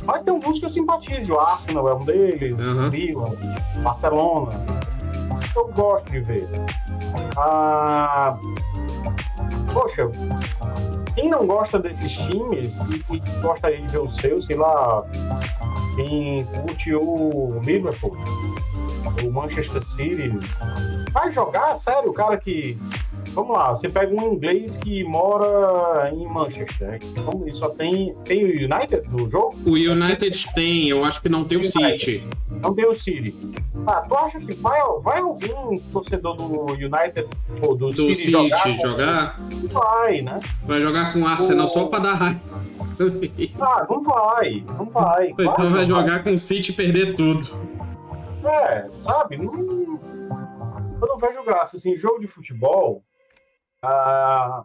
[0.06, 1.34] Mas tem alguns que eu simpatizo.
[1.34, 2.90] O Arsenal é um deles, uhum.
[2.90, 3.38] Milan,
[3.84, 4.54] Barcelona.
[5.56, 6.50] Eu gosto de ver.
[7.38, 8.38] Ah,
[9.74, 10.10] poxa,
[11.16, 15.04] quem não gosta desses times e, e gostaria de ver o seu, sei lá,
[15.96, 18.18] quem curte o Liverpool,
[19.24, 20.32] o Manchester City,
[21.12, 22.78] vai jogar, sério, o cara que.
[23.34, 27.00] Vamos lá, você pega um inglês que mora em Manchester.
[27.02, 28.14] Então, só tem.
[28.26, 29.56] Tem o United no jogo?
[29.66, 32.28] O United tem, eu acho que não tem o, o City.
[32.62, 33.34] Não tem o City.
[33.86, 37.28] Ah, tu acha que vai, vai algum torcedor do United
[37.62, 39.38] ou do, do City, City jogar?
[39.72, 40.40] Vai, né?
[40.64, 41.68] Vai jogar com o Arsenal o...
[41.68, 42.40] só pra dar raiva.
[43.60, 45.30] Ah, não vai, não vai.
[45.32, 46.24] Então vai, vai jogar vai.
[46.24, 47.48] com o City e perder tudo.
[48.46, 49.38] É, sabe?
[49.38, 51.76] Não, eu não vejo graça.
[51.76, 53.04] Assim, jogo de futebol,
[53.82, 54.64] ah,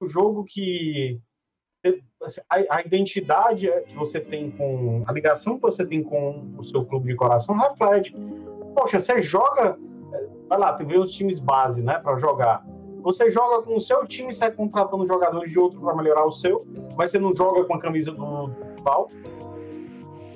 [0.00, 1.18] o jogo que
[2.50, 6.84] a, a, identidade que você tem com a ligação que você tem com o seu
[6.84, 8.14] clube de coração reflete.
[8.74, 9.78] Poxa, você joga,
[10.48, 12.66] vai lá, tem os times base, né, para jogar.
[13.02, 16.66] Você joga com o seu time, sai contratando jogadores de outro para melhorar o seu,
[16.96, 19.08] mas você não joga com a camisa do rival.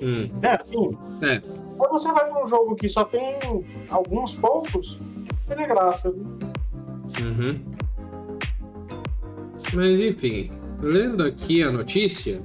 [0.01, 0.29] Hum.
[0.41, 0.91] É assim.
[1.21, 1.41] É.
[1.77, 3.37] Quando você vai para um jogo que só tem
[3.89, 4.99] alguns poucos,
[5.47, 6.09] tem graça.
[6.09, 7.59] Uhum.
[9.73, 12.41] Mas enfim, lendo aqui a notícia,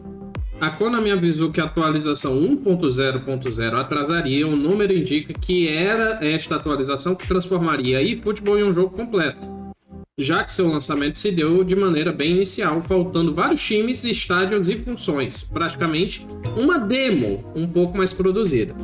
[0.61, 4.47] a Konami avisou que a atualização 1.0.0 atrasaria.
[4.47, 9.57] O número indica que era esta atualização que transformaria eFootball em um jogo completo
[10.19, 14.77] já que seu lançamento se deu de maneira bem inicial, faltando vários times, estádios e
[14.77, 18.75] funções, praticamente uma demo um pouco mais produzida.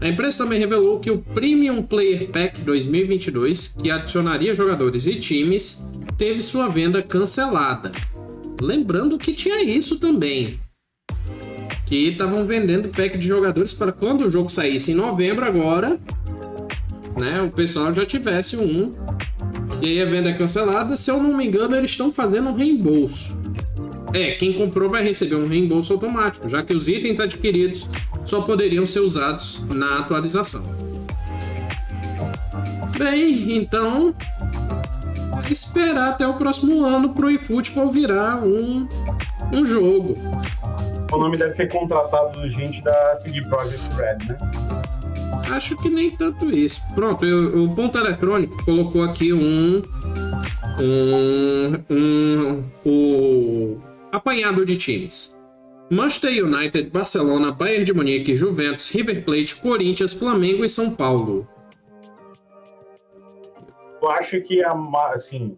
[0.00, 5.86] A empresa também revelou que o Premium Player Pack 2022, que adicionaria jogadores e times,
[6.18, 7.92] teve sua venda cancelada.
[8.60, 10.60] Lembrando que tinha isso também.
[11.86, 15.98] Que estavam vendendo pack de jogadores para quando o jogo saísse em novembro agora,
[17.16, 18.94] né, o pessoal já tivesse um
[19.82, 20.94] e aí a venda é cancelada.
[20.94, 23.38] Se eu não me engano, eles estão fazendo um reembolso.
[24.12, 27.88] É, quem comprou vai receber um reembolso automático, já que os itens adquiridos
[28.24, 30.62] só poderiam ser usados na atualização.
[32.98, 34.14] Bem, então
[35.52, 38.88] esperar até o próximo ano pro eFootball virar um,
[39.52, 40.16] um jogo.
[41.12, 44.38] O nome deve ter contratado gente da CD Projekt Red, né?
[45.50, 46.80] Acho que nem tanto isso.
[46.94, 49.82] Pronto, eu, o ponto eletrônico colocou aqui um.
[50.78, 51.84] Um.
[51.90, 52.62] Um.
[52.84, 53.78] O.
[54.12, 55.36] Apanhado de times.
[55.90, 61.48] Manchester United, Barcelona, Bayern de Munique, Juventus, River Plate, Corinthians, Flamengo e São Paulo.
[64.00, 64.74] Eu acho que a
[65.14, 65.56] assim.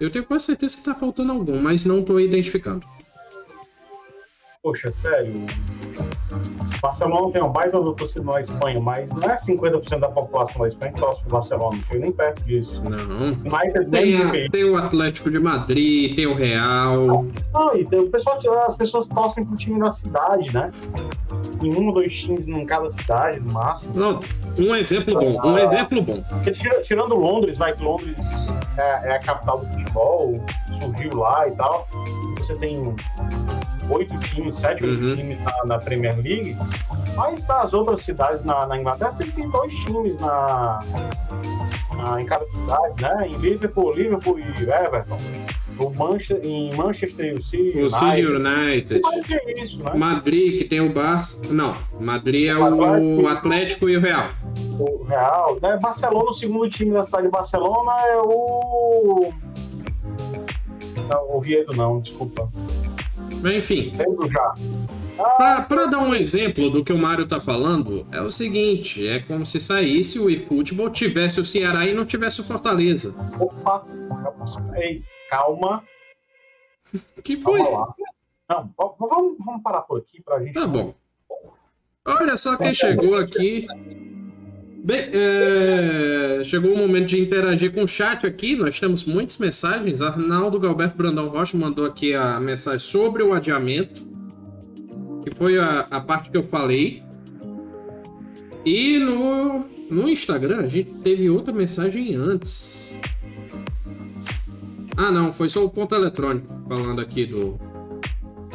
[0.00, 2.86] Eu tenho quase certeza que tá faltando algum, mas não tô identificando.
[4.68, 5.46] Poxa, sério.
[6.82, 10.68] Barcelona tem um baita do torcida na Espanha, mas não é 50% da população da
[10.68, 12.82] Espanha que torce pro Barcelona, não foi nem perto disso.
[12.82, 13.34] Não.
[13.90, 17.24] tem, a, tem o Atlético de Madrid, tem o Real.
[17.54, 20.70] Não, e tem, o pessoal, as pessoas torcem pro time da cidade, né?
[21.62, 23.94] Em um ou dois times em cada cidade, no máximo.
[23.94, 24.20] Não,
[24.58, 26.22] um exemplo bom, um exemplo bom.
[26.82, 28.18] Tirando Londres, vai que Londres
[28.76, 30.44] é, é a capital do futebol,
[30.78, 31.88] surgiu lá e tal.
[32.36, 32.94] Você tem
[33.90, 35.16] oito times, sete, oito uhum.
[35.16, 36.56] times na, na, Premier League,
[37.16, 40.80] mas nas outras cidades na, na Inglaterra sempre tem dois times na,
[41.96, 43.28] na, em cada cidade, né?
[43.28, 45.18] Em Liverpool, Liverpool e Everton.
[45.78, 49.00] O Manchester, em Manchester o City o City United.
[49.30, 49.92] É isso, né?
[49.94, 51.40] Madrid, que tem o Barça.
[51.50, 54.28] Não, Madrid é o Atlético, o Atlético e o Real.
[54.76, 55.58] O Real.
[55.62, 55.78] Né?
[55.80, 59.32] Barcelona, o segundo time da cidade de Barcelona é o.
[61.08, 62.50] Não, o Viedo não, desculpa.
[63.44, 63.92] Enfim.
[65.16, 69.44] Para dar um exemplo do que o Mário tá falando, é o seguinte: é como
[69.44, 73.14] se saísse o eFootball, tivesse o Ceará e não tivesse o Fortaleza.
[73.38, 73.84] Opa!
[74.76, 75.82] Ei, calma.
[77.24, 77.60] que foi?
[77.60, 80.54] Não, vamos, vamos parar por aqui pra gente.
[80.54, 80.94] Tá bom.
[82.06, 83.66] Olha só quem chegou aqui.
[84.84, 88.56] Bem, é, chegou o momento de interagir com o chat aqui.
[88.56, 90.00] Nós temos muitas mensagens.
[90.00, 94.06] Arnaldo Galberto Brandão Rocha mandou aqui a mensagem sobre o adiamento,
[95.24, 97.02] que foi a, a parte que eu falei.
[98.64, 102.98] E no, no Instagram a gente teve outra mensagem antes.
[104.96, 107.58] Ah, não, foi só o ponto eletrônico falando aqui do,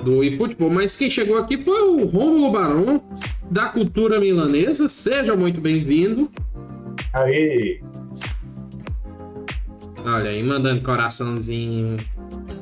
[0.04, 0.70] do eFootball.
[0.70, 3.02] Mas quem chegou aqui foi o Rômulo Barão,
[3.50, 4.88] da cultura milanesa.
[4.88, 6.30] Seja muito bem-vindo.
[7.13, 7.82] Aí,
[10.06, 11.96] Olha aí, mandando coraçãozinho.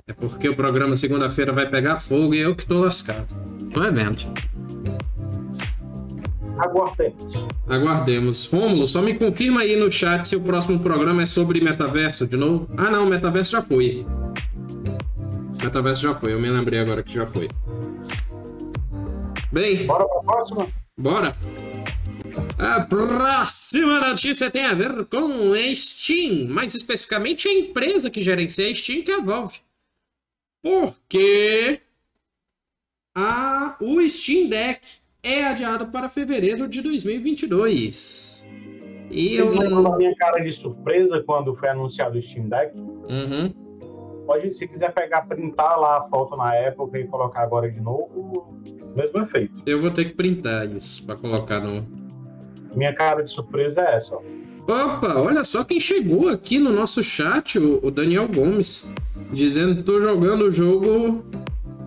[0.08, 3.25] É porque o programa segunda-feira vai pegar fogo e eu que tô lascado.
[3.75, 4.27] No evento.
[6.58, 7.47] aguardemos.
[7.67, 8.47] Aguardemos.
[8.51, 12.38] Rômulo, só me confirma aí no chat se o próximo programa é sobre metaverso de
[12.38, 12.69] novo.
[12.77, 14.06] Ah, não, metaverso já foi.
[15.63, 17.47] Metaverso já foi, eu me lembrei agora que já foi.
[19.52, 20.67] Bem, Bora pra próxima?
[20.97, 21.36] Bora!
[22.58, 28.69] A próxima notícia tem a ver com a Steam, mais especificamente a empresa que gerencia
[28.69, 29.60] a Steam, que é a Valve.
[30.63, 31.82] Porque
[33.15, 38.47] a, o Steam Deck é adiado para fevereiro de 2022.
[39.10, 39.47] E eu.
[39.47, 42.78] Vocês lembram da minha cara de surpresa quando foi anunciado o Steam Deck?
[42.78, 43.70] Uhum.
[44.32, 48.58] Pode, se quiser pegar, printar lá a foto na época e colocar agora de novo,
[48.96, 49.54] mesmo efeito.
[49.65, 51.86] Eu vou ter que printar isso para colocar no,
[52.74, 54.22] Minha cara de surpresa é essa, ó.
[54.62, 58.89] Opa, olha só quem chegou aqui no nosso chat, o, o Daniel Gomes,
[59.34, 61.26] dizendo tô jogando o jogo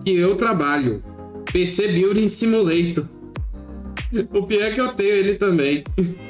[0.03, 1.03] que eu trabalho.
[1.51, 3.05] PC Building Simulator.
[4.31, 5.83] O pior é que eu tenho ele também.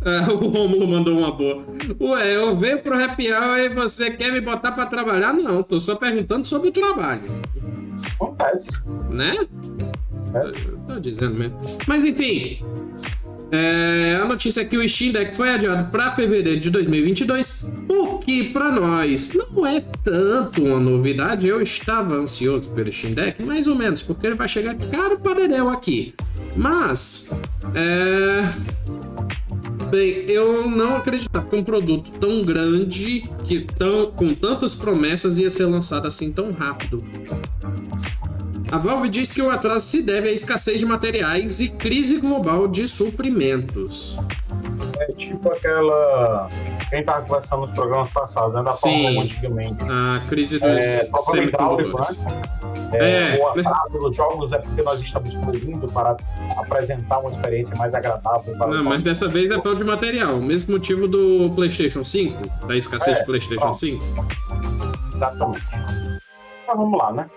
[0.00, 1.77] Ah, o Romulo mandou uma boa.
[2.00, 5.32] Ué, eu venho pro Happy Hour e você quer me botar pra trabalhar?
[5.32, 7.40] Não, tô só perguntando sobre o trabalho.
[8.14, 8.70] Acontece.
[9.10, 9.36] Né?
[10.34, 10.46] É.
[10.46, 11.58] Eu tô dizendo mesmo.
[11.86, 12.60] Mas enfim.
[13.50, 18.18] é, a notícia é que o Steam Deck foi adiado para fevereiro de 2022, o
[18.18, 21.48] que para nós não é tanto uma novidade.
[21.48, 25.34] Eu estava ansioso pelo Steam Deck, mais ou menos, porque ele vai chegar caro para
[25.34, 26.14] dedéu aqui.
[26.54, 27.32] Mas,
[27.74, 28.44] é...
[29.90, 35.48] Bem, eu não acreditava que um produto tão grande, que tão, com tantas promessas, ia
[35.48, 37.02] ser lançado assim tão rápido.
[38.70, 42.68] A Valve diz que o atraso se deve à escassez de materiais e crise global
[42.68, 44.18] de suprimentos.
[45.00, 46.48] É tipo aquela.
[46.90, 48.62] Quem tava conversando nos programas passados, né?
[48.62, 49.02] Da Sim.
[49.02, 49.76] Fórmula 1 antigamente.
[49.84, 52.18] A crise dos É, problema hidráulico, semicondutores.
[52.18, 52.42] né?
[52.94, 53.38] É, É.
[53.42, 56.16] O atraso dos jogos é porque nós estamos poluindo para
[56.56, 60.34] apresentar uma experiência mais agradável para Não, mas dessa vez é falta de material.
[60.36, 63.76] O mesmo motivo do PlayStation 5, da escassez É, do PlayStation pronto.
[63.76, 64.04] 5.
[65.14, 65.64] Exatamente.
[66.66, 67.30] Mas vamos lá, né?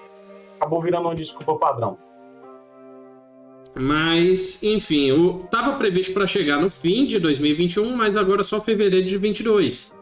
[0.59, 1.97] Acabou virando uma desculpa padrão.
[3.75, 9.05] Mas, enfim, o tava previsto para chegar no fim de 2021, mas agora só fevereiro
[9.05, 9.93] de 22.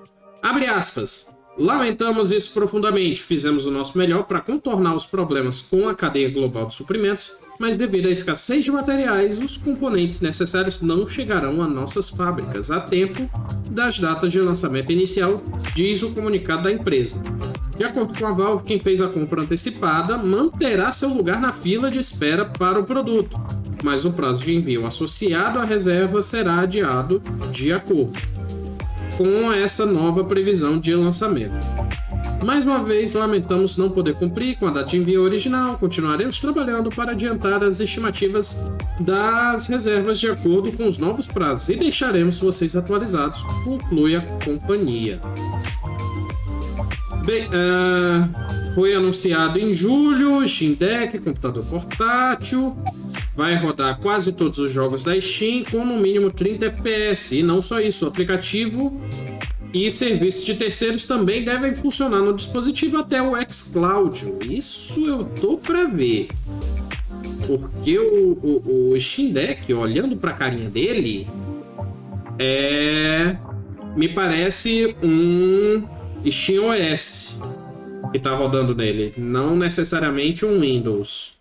[0.42, 1.36] Abre aspas.
[1.58, 3.22] Lamentamos isso profundamente.
[3.22, 7.78] Fizemos o nosso melhor para contornar os problemas com a cadeia global de suprimentos, mas
[7.78, 13.30] devido à escassez de materiais, os componentes necessários não chegarão a nossas fábricas a tempo
[13.70, 15.44] das datas de lançamento inicial,
[15.76, 17.22] diz o comunicado da empresa.
[17.78, 21.92] De acordo com a Valve, quem fez a compra antecipada manterá seu lugar na fila
[21.92, 23.38] de espera para o produto,
[23.84, 28.18] mas o prazo de envio associado à reserva será adiado de acordo
[29.18, 31.54] com essa nova previsão de lançamento.
[32.44, 35.78] Mais uma vez, lamentamos não poder cumprir com a data de envio original.
[35.78, 38.64] Continuaremos trabalhando para adiantar as estimativas
[39.00, 45.20] das reservas de acordo com os novos prazos e deixaremos vocês atualizados, conclui a companhia.
[47.26, 52.76] Bem, ah, foi anunciado em julho, Steam Deck, computador portátil,
[53.36, 57.38] vai rodar quase todos os jogos da Steam com no mínimo 30 FPS.
[57.38, 59.00] E não só isso, o aplicativo
[59.74, 64.34] e serviços de terceiros também devem funcionar no dispositivo até o xCloud.
[64.50, 66.30] Isso eu tô pra ver.
[67.46, 71.28] Porque o, o, o Steam Deck, olhando pra carinha dele,
[72.38, 73.36] é.
[73.96, 75.84] Me parece um
[76.30, 77.42] Steam OS
[78.12, 81.38] que tá rodando nele, não necessariamente um Windows.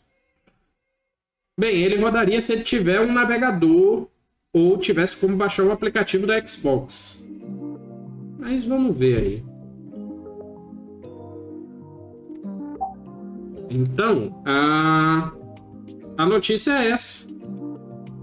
[1.59, 4.07] Bem, ele rodaria se ele tiver um navegador
[4.53, 7.28] ou tivesse como baixar o aplicativo da Xbox.
[8.39, 9.45] Mas vamos ver aí.
[13.71, 15.31] Então, a,
[16.17, 17.29] a notícia é essa.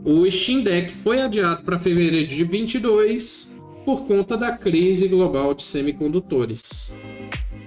[0.04, 5.64] O Steam Deck foi adiado para fevereiro de 22 por conta da crise global de
[5.64, 6.98] semicondutores.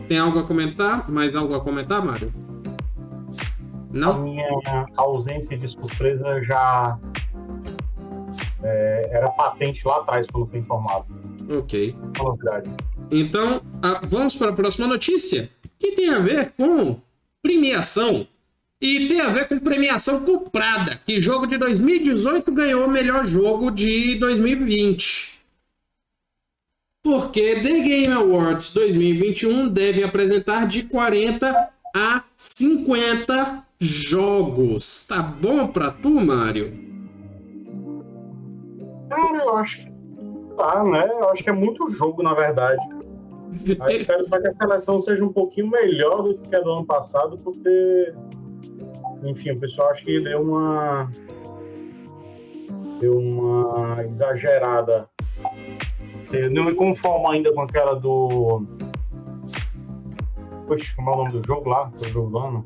[0.09, 1.11] Tem algo a comentar?
[1.11, 2.29] Mais algo a comentar, Mário?
[3.93, 4.23] A Não?
[4.23, 6.99] minha ausência de surpresa já
[8.63, 11.07] É, era patente lá atrás quando foi informado.
[11.49, 11.97] Ok.
[13.11, 17.01] Então, a- vamos para a próxima notícia, que tem a ver com
[17.43, 18.27] premiação.
[18.81, 23.71] E tem a ver com premiação comprada, que jogo de 2018 ganhou o melhor jogo
[23.71, 25.37] de 2020.
[27.03, 35.07] Porque The Game Awards 2021 deve apresentar de 40 a 50 jogos.
[35.07, 36.73] Tá bom pra tu, Mário?
[39.09, 39.91] Cara, eu acho que
[40.59, 41.09] tá, né?
[41.11, 42.81] Eu acho que é muito jogo, na verdade.
[43.81, 47.39] Aí espero que a seleção seja um pouquinho melhor do que a do ano passado,
[47.39, 48.13] porque.
[49.25, 51.09] Enfim, o pessoal acha que deu uma.
[53.01, 55.09] Deu uma exagerada.
[56.33, 58.63] Eu não me conformo ainda com aquela do.
[60.67, 61.85] Poxa, como é o nome do jogo lá?
[61.85, 62.65] Do jogo do ano?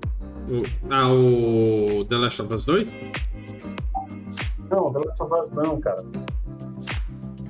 [0.49, 2.93] O- ah, o The Last of Us 2?
[4.70, 6.03] Não, The Last of Us não, cara.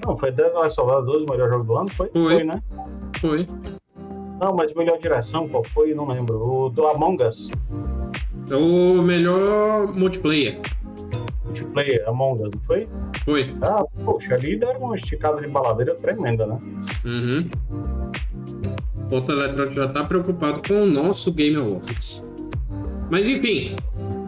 [0.04, 1.88] Não, foi The Last of Us 2 o melhor jogo do ano?
[1.90, 2.10] Foi?
[2.12, 2.44] Foi.
[2.44, 2.62] né?
[3.20, 3.46] Foi.
[4.40, 5.94] Não, mas melhor direção, qual foi?
[5.94, 6.36] Não lembro.
[6.36, 7.48] O do Among Us.
[8.50, 10.58] O melhor multiplayer.
[11.44, 12.88] Multiplayer, Among Us, não foi?
[13.24, 13.54] Foi.
[13.62, 16.58] Ah, poxa, ali deram uma esticada de baladeira tremenda, né?
[17.04, 17.48] Uhum.
[19.10, 22.22] O Teletrônico já tá preocupado com o nosso Game Awards.
[23.10, 23.76] Mas enfim,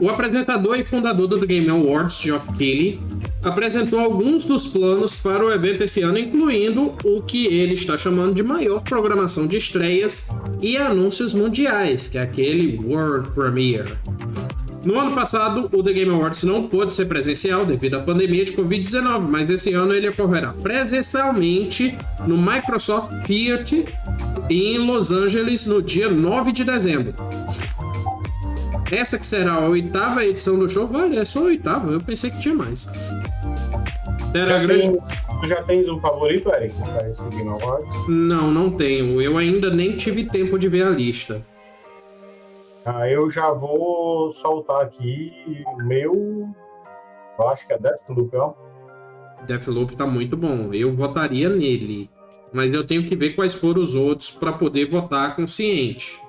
[0.01, 3.01] o apresentador e fundador do Game Awards, Geoff Keighley,
[3.45, 8.35] apresentou alguns dos planos para o evento esse ano, incluindo o que ele está chamando
[8.35, 10.29] de maior programação de estreias
[10.61, 13.93] e anúncios mundiais, que é aquele World Premiere.
[14.85, 18.53] No ano passado, o The Game Awards não pôde ser presencial devido à pandemia de
[18.53, 23.87] Covid-19, mas esse ano ele ocorrerá presencialmente no Microsoft Theatre
[24.51, 27.15] em Los Angeles no dia 9 de dezembro.
[28.95, 32.31] Essa que será a oitava edição do show, olha, é só a oitava, eu pensei
[32.31, 32.89] que tinha mais.
[34.35, 34.83] Era Já grande.
[34.91, 35.01] tem-
[35.41, 37.93] tu já tens um favorito, Eric, pra esse Game Awards?
[38.09, 39.21] Não, não tenho.
[39.21, 41.45] Eu ainda nem tive tempo de ver a lista.
[42.85, 45.33] Ah, eu já vou soltar aqui
[45.67, 46.49] o meu.
[47.39, 48.53] Eu acho que é Deathloop, ó.
[49.47, 50.73] Deathloop tá muito bom.
[50.73, 52.11] Eu votaria nele.
[52.53, 56.21] Mas eu tenho que ver quais foram os outros para poder votar consciente.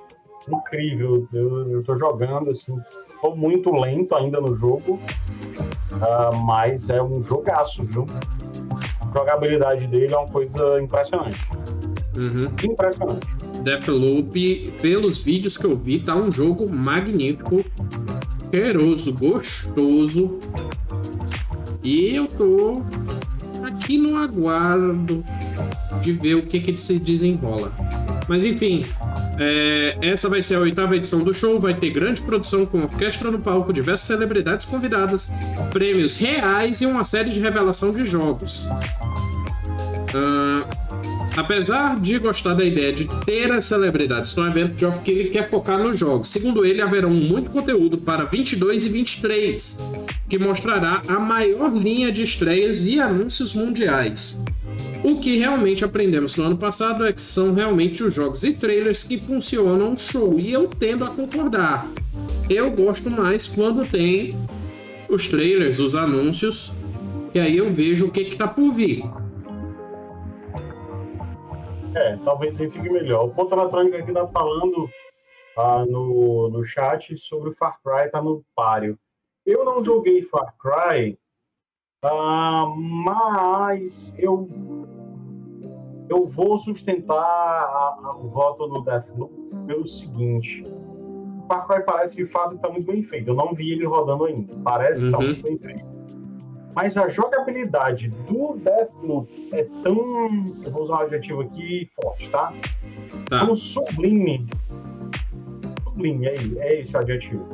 [0.48, 1.26] Incrível.
[1.32, 2.76] Eu, eu tô jogando, assim.
[3.20, 5.00] Tô muito lento ainda no jogo.
[6.00, 8.06] ah, mas é um jogaço, viu?
[9.00, 11.38] A jogabilidade dele é uma coisa impressionante.
[12.16, 12.50] Uhum.
[12.64, 13.26] Impressionante.
[13.62, 17.64] Deathloop, pelos vídeos que eu vi, tá um jogo magnífico,
[18.52, 20.38] cheiroso, gostoso.
[21.82, 22.82] E eu tô
[23.64, 25.24] aqui no aguardo
[26.00, 27.72] de ver o que que se desenrola.
[28.28, 28.86] Mas enfim,
[29.38, 31.60] é, essa vai ser a oitava edição do show.
[31.60, 35.30] Vai ter grande produção com orquestra no palco, diversas celebridades convidadas,
[35.72, 38.66] prêmios reais e uma série de revelação de jogos.
[40.14, 40.86] Ah,
[41.36, 45.78] Apesar de gostar da ideia de ter as celebridades no evento, Geoff Keighley quer focar
[45.78, 46.30] nos jogos.
[46.30, 49.84] Segundo ele, haverá muito conteúdo para 22 e 23,
[50.30, 54.42] que mostrará a maior linha de estreias e anúncios mundiais.
[55.06, 59.04] O que realmente aprendemos no ano passado é que são realmente os jogos e trailers
[59.04, 61.86] que funcionam um show, e eu tendo a concordar.
[62.50, 64.34] Eu gosto mais quando tem
[65.08, 66.74] os trailers, os anúncios,
[67.30, 69.04] que aí eu vejo o que, que tá por vir.
[71.94, 73.26] É, talvez aí fique melhor.
[73.26, 74.90] O ponto eletrônico aqui tá falando
[75.56, 78.98] ah, no, no chat sobre o Far Cry, tá no páreo.
[79.46, 81.16] Eu não joguei Far Cry,
[82.02, 84.48] ah, mas eu
[86.08, 89.32] eu vou sustentar a- a- o voto no Deathloop
[89.66, 90.62] pelo seguinte.
[90.64, 93.28] O Far Cry parece de fato que tá muito bem feito.
[93.30, 94.54] Eu não vi ele rodando ainda.
[94.64, 95.24] Parece que tá Uhum.
[95.24, 95.84] muito bem feito.
[96.74, 99.96] Mas a jogabilidade do Deathloop é tão.
[100.62, 102.52] Eu vou usar um adjetivo aqui forte, tá?
[103.30, 103.46] Tá.
[103.46, 104.46] Tão sublime.
[105.84, 107.46] Sublime, é, é esse o adjetivo.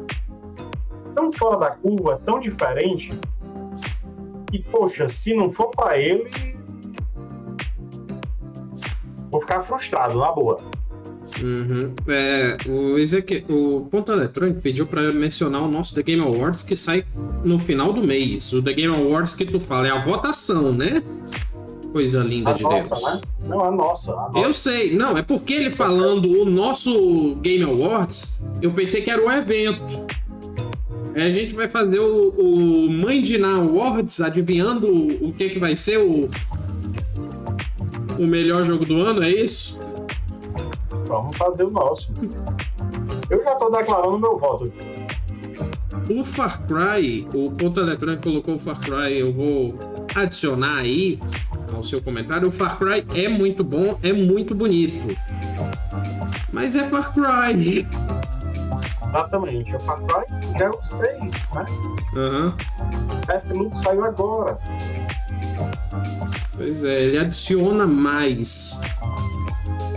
[1.14, 3.11] Tão fora da curva, tão diferente.
[4.53, 6.28] E, poxa, se não for pra ele.
[9.33, 10.61] Vou ficar frustrado, na boa.
[11.43, 11.95] Uhum.
[12.07, 16.76] É, o, Ezequiel, o Ponto Eletrônico pediu eu mencionar o nosso The Game Awards que
[16.76, 17.07] sai
[17.43, 18.53] no final do mês.
[18.53, 21.03] O The Game Awards que tu fala é a votação, né?
[21.91, 23.03] Coisa linda A de nossa, Deus.
[23.03, 23.20] né?
[23.45, 24.12] Não, a nossa.
[24.12, 24.39] A nossa.
[24.39, 29.24] Eu sei, não, é porque ele falando o nosso Game Awards, eu pensei que era
[29.24, 30.07] o evento.
[31.14, 35.51] Aí a gente vai fazer o, o Mãe de Ná Awards, adivinhando o, o que,
[35.51, 36.28] que vai ser o,
[38.18, 39.80] o melhor jogo do ano, é isso?
[41.06, 42.10] Vamos fazer o nosso.
[43.30, 44.72] Eu já tô declarando meu voto.
[46.10, 49.78] O Far Cry, o ponto eletrônico colocou o Far Cry, eu vou
[50.14, 51.18] adicionar aí
[51.72, 55.16] ao seu comentário, o Far Cry é muito bom, é muito bonito.
[56.52, 57.86] Mas é Far Cry.
[59.08, 61.66] Exatamente, o Far Cry é o 6, né?
[62.16, 62.44] Aham.
[62.46, 63.20] Uhum.
[63.26, 64.58] Deathloop saiu agora.
[66.62, 68.80] Pois é, ele adiciona mais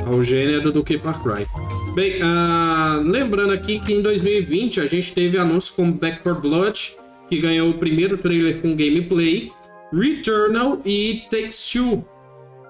[0.03, 1.45] ao gênero do que Far Cry.
[1.93, 6.97] Bem, uh, lembrando aqui que em 2020 a gente teve anúncios como Back 4 Blood,
[7.29, 9.51] que ganhou o primeiro trailer com gameplay,
[9.93, 12.03] Returnal e Takes Two,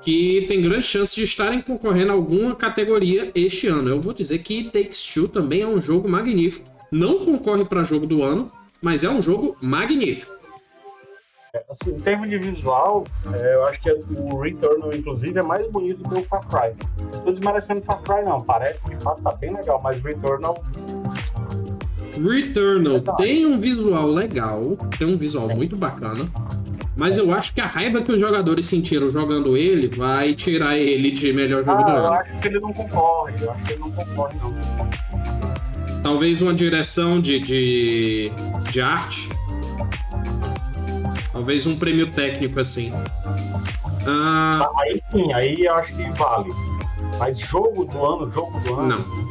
[0.01, 3.87] que tem grande chance de estarem concorrendo a alguma categoria este ano.
[3.87, 6.69] Eu vou dizer que Takes Two também é um jogo magnífico.
[6.91, 10.34] Não concorre para jogo do ano, mas é um jogo magnífico.
[11.55, 15.65] É, assim, em termos de visual, é, eu acho que o Returnal, inclusive, é mais
[15.71, 16.75] bonito que o Far Cry.
[17.13, 18.41] Não tô desmerecendo Far Cry, não.
[18.41, 20.61] Parece que tá bem legal, mas o Returnal
[22.17, 26.29] Returnal tem um visual legal, tem um visual muito bacana.
[26.95, 31.11] Mas eu acho que a raiva que os jogadores sentiram jogando ele vai tirar ele
[31.11, 32.05] de melhor jogo ah, do ano.
[32.05, 36.01] Eu acho que ele não concorre, eu acho que ele não concorre, não.
[36.01, 38.31] Talvez uma direção de, de,
[38.71, 39.29] de arte.
[41.35, 42.93] Talvez um prêmio técnico assim.
[44.07, 46.49] Ah, aí sim, aí eu acho que vale.
[47.19, 48.87] Mas jogo do ano, jogo do ano.
[48.87, 49.25] Não.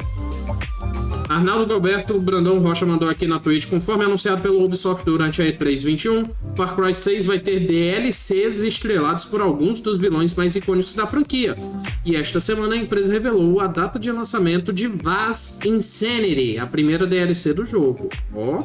[1.30, 5.82] Arnaldo Galberto Brandão Rocha mandou aqui na Twitch, conforme anunciado pelo Ubisoft durante a E3
[5.82, 11.06] 21, Far Cry 6 vai ter DLCs estrelados por alguns dos vilões mais icônicos da
[11.06, 11.56] franquia.
[12.04, 17.06] E esta semana a empresa revelou a data de lançamento de Vaz Insanity, a primeira
[17.06, 18.10] DLC do jogo.
[18.34, 18.60] Ó.
[18.60, 18.64] Oh.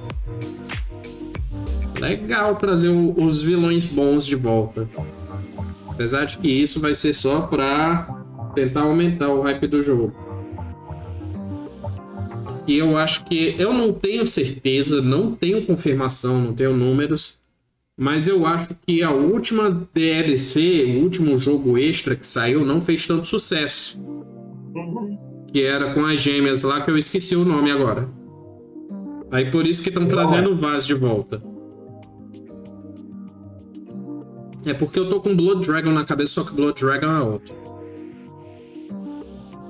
[1.99, 4.89] Legal trazer os vilões bons de volta.
[5.87, 8.07] Apesar de que isso vai ser só pra
[8.55, 10.13] tentar aumentar o hype do jogo
[12.69, 17.39] que eu acho que eu não tenho certeza, não tenho confirmação, não tenho números,
[17.97, 23.07] mas eu acho que a última DLC, o último jogo extra que saiu, não fez
[23.07, 23.99] tanto sucesso.
[25.51, 28.07] Que era com as gêmeas lá, que eu esqueci o nome agora.
[29.31, 31.41] Aí por isso que estão trazendo o Vaz de volta.
[34.66, 37.55] É porque eu tô com Blood Dragon na cabeça, só que Blood Dragon é outro.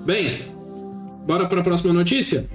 [0.05, 0.41] Bem,
[1.25, 2.49] bora para a próxima notícia?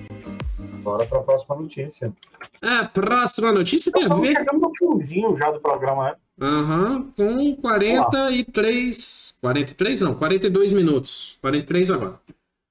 [0.82, 2.12] Bora para a próxima notícia.
[2.60, 4.36] A próxima notícia tem a ver.
[4.36, 6.16] Chegamos no finzinho já do programa, né?
[6.40, 9.38] Aham, uhum, com 43.
[9.40, 10.00] 43?
[10.00, 11.38] Não, 42 minutos.
[11.40, 12.20] 43 agora.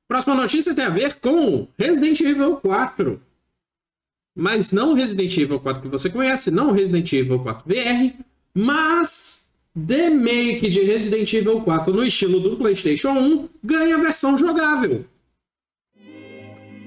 [0.08, 3.22] Próxima notícia tem a ver com Resident Evil 4.
[4.36, 8.14] Mas não Resident Evil 4 que você conhece, não Resident Evil 4 VR,
[8.54, 9.43] mas
[9.76, 15.04] The Make de Resident Evil 4 no estilo do PlayStation 1 ganha versão jogável.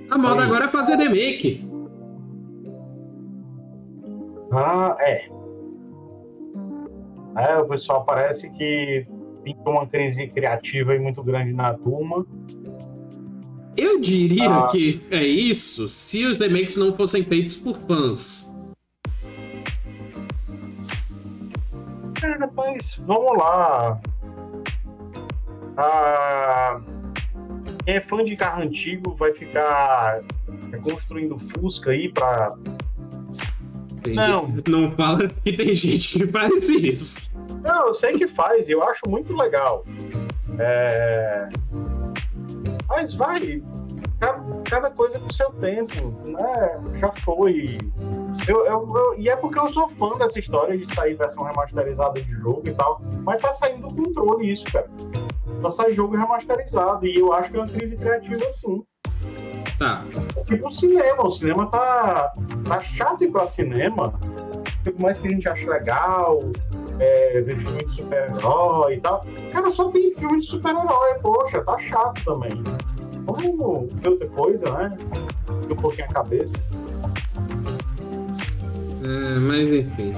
[0.09, 0.47] A moda Aí.
[0.47, 1.69] agora é fazer remake.
[4.53, 5.29] Ah, é.
[7.37, 9.05] É, o pessoal parece que
[9.45, 12.25] tem uma crise criativa aí muito grande na turma.
[13.77, 14.69] Eu diria ah.
[14.69, 18.56] que é isso se os remakes não fossem feitos por fãs.
[22.57, 24.01] Depois, vamos lá.
[25.77, 26.81] Ah
[27.87, 30.21] quem é fã de carro antigo vai ficar
[30.83, 32.53] construindo Fusca aí pra.
[34.05, 34.53] não.
[34.69, 37.37] não fala que tem gente que faz isso.
[37.63, 39.85] Não, eu sei que faz, eu acho muito legal.
[40.59, 41.49] É...
[42.89, 43.63] Mas vai,
[44.69, 45.95] cada coisa com seu tempo,
[46.27, 46.99] né?
[46.99, 47.79] Já foi.
[48.47, 52.21] Eu, eu, eu, e é porque eu sou fã dessa história de sair versão remasterizada
[52.21, 54.89] de jogo e tal, mas tá saindo do controle isso, cara.
[55.61, 58.85] Só sai jogo remasterizado, e eu acho que é uma crise criativa sim.
[59.79, 60.03] Tá.
[60.47, 62.33] Tipo o cinema, o cinema tá,
[62.67, 64.19] tá chato ir pra cinema.
[64.83, 66.41] Por mais que a gente ache legal,
[66.99, 69.27] é, ver filme de super-herói e tal.
[69.53, 72.63] Cara, só tem filme de super-herói, poxa, tá chato também.
[73.27, 74.97] Vamos ver outra coisa, né?
[75.71, 76.57] Um pouquinho a cabeça.
[79.07, 80.13] É, mas enfim.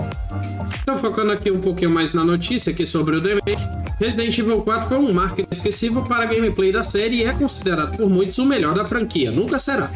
[0.83, 3.63] Então, focando aqui um pouquinho mais na notícia aqui sobre o remake,
[4.01, 7.99] Resident Evil 4 foi um marco inesquecível para a gameplay da série e é considerado
[7.99, 9.91] por muitos o melhor da franquia, nunca será.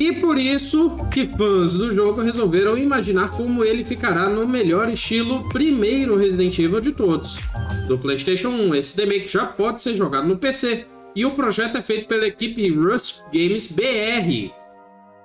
[0.00, 5.48] E por isso que fãs do jogo resolveram imaginar como ele ficará no melhor estilo
[5.50, 7.38] primeiro Resident Evil de todos.
[7.86, 11.82] Do PlayStation 1, esse remake já pode ser jogado no PC, e o projeto é
[11.82, 14.50] feito pela equipe Rust Games BR.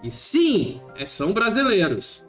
[0.04, 2.27] E sim, é, são brasileiros.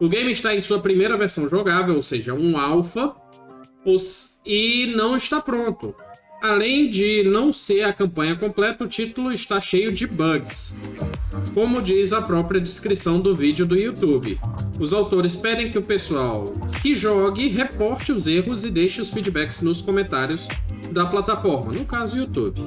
[0.00, 3.14] O game está em sua primeira versão jogável, ou seja, um alpha,
[4.46, 5.94] e não está pronto.
[6.42, 10.78] Além de não ser a campanha completa, o título está cheio de bugs,
[11.52, 14.40] como diz a própria descrição do vídeo do YouTube.
[14.78, 19.60] Os autores pedem que o pessoal que jogue reporte os erros e deixe os feedbacks
[19.60, 20.48] nos comentários
[20.90, 22.58] da plataforma, no caso YouTube.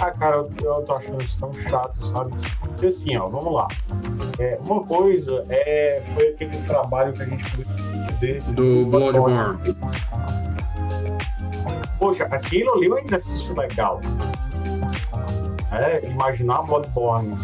[0.00, 2.32] Ah, cara, eu, eu tô achando isso tão chato, sabe?
[2.80, 3.68] Porque assim, ó, vamos lá.
[4.38, 7.44] É, uma coisa é, foi aquele trabalho que a gente
[8.18, 9.58] fez do Bloodborne.
[11.98, 14.00] Poxa, aquilo ali é um exercício legal.
[15.70, 17.36] É, imaginar Bloodborne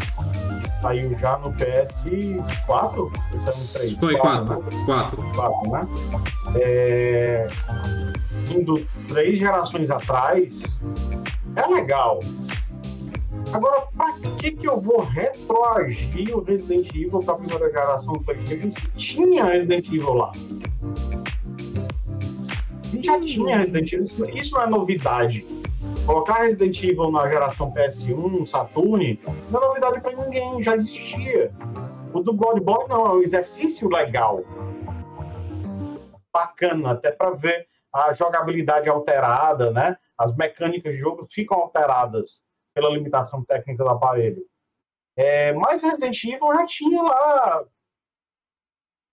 [0.81, 3.11] saiu já no PS4?
[4.01, 4.65] Foi 4.
[4.87, 5.33] 4.
[5.35, 5.87] 4, né?
[6.55, 7.47] É,
[8.51, 10.81] indo três gerações atrás,
[11.55, 12.21] é legal.
[13.53, 18.71] Agora, pra que que eu vou retroagir o Resident Evil pra primeira geração do PlayStation
[18.71, 20.33] se tinha Resident Evil lá?
[22.83, 25.47] A gente já tinha Resident Evil, isso, isso não é novidade.
[26.05, 29.21] Colocar Resident Evil na geração PS1, Saturn,
[29.51, 31.53] não é novidade para ninguém, já existia.
[32.13, 34.43] O do Bloodborne não, é um exercício legal.
[36.33, 39.97] Bacana, até para ver a jogabilidade alterada, né?
[40.19, 42.46] As mecânicas de jogo ficam alteradas
[42.77, 44.45] pela limitação técnica do aparelho.
[45.17, 47.65] É, mas Resident Evil já tinha lá.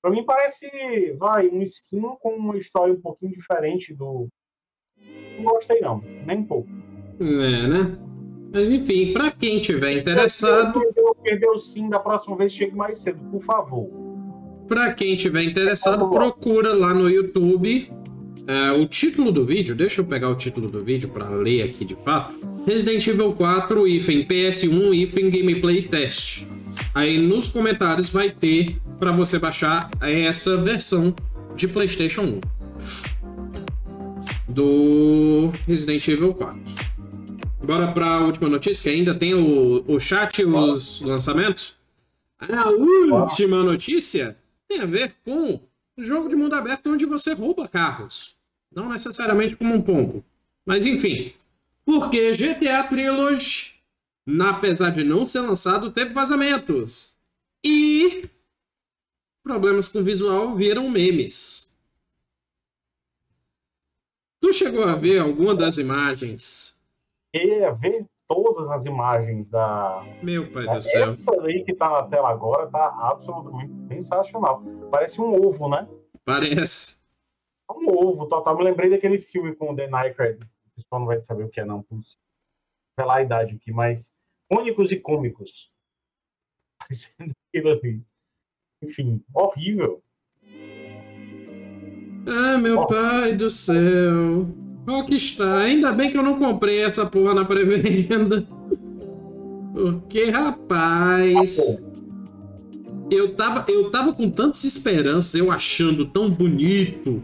[0.02, 4.28] Para mim parece, vai, um skin com uma história um pouquinho diferente do.
[5.38, 6.70] Não gostei não, nem pouco.
[7.22, 7.98] É, né?
[8.52, 10.78] Mas enfim, para quem tiver interessado.
[10.78, 13.90] Perdeu, perdeu sim, da próxima vez chegue mais cedo, por favor.
[14.68, 17.90] Para quem tiver interessado, procura lá no YouTube
[18.46, 19.74] é, o título do vídeo.
[19.74, 22.53] Deixa eu pegar o título do vídeo para ler aqui de fato.
[22.66, 26.46] Resident Evil 4 hífen PS1 hífen gameplay test.
[26.96, 31.14] Aí nos comentários vai ter para você baixar essa versão
[31.56, 32.42] de PlayStation 1
[34.48, 36.60] do Resident Evil 4.
[37.64, 41.78] Bora para a última notícia, que ainda tem o, o chat e os lançamentos.
[42.40, 44.38] A última notícia
[44.68, 45.60] tem a ver com
[45.98, 48.36] o jogo de mundo aberto onde você rouba carros.
[48.74, 50.24] Não necessariamente como um pombo.
[50.66, 51.34] Mas enfim.
[51.86, 53.74] Porque GTA Trilogy,
[54.50, 57.20] apesar de não ser lançado, teve vazamentos.
[57.64, 58.30] E
[59.44, 61.78] problemas com visual viram memes.
[64.42, 66.82] Tu chegou a ver alguma das imagens?
[67.36, 70.04] A ver todas as imagens da.
[70.22, 71.08] Meu pai do céu.
[71.08, 74.64] Essa aí que tá na tela agora tá absolutamente sensacional.
[74.92, 75.88] Parece um ovo, né?
[76.26, 76.98] Parece.
[77.72, 78.58] Um ovo total.
[78.58, 80.40] Me lembrei daquele filme com o The Nycred.
[80.74, 81.86] O pessoal não vai saber o que é, não.
[82.98, 84.16] Pela idade aqui, mas.
[84.52, 85.72] Únicos e cômicos.
[86.80, 88.04] Parecendo aquilo ali.
[88.82, 90.04] Enfim, horrível.
[92.28, 92.88] Ah, meu oh.
[92.88, 94.48] pai do céu.
[94.88, 98.46] Rockstar, ainda bem que eu não comprei essa porra na pré-venda.
[99.74, 101.82] Porque, rapaz.
[103.10, 107.22] Eu tava, eu tava com tantas esperanças, eu achando tão bonito.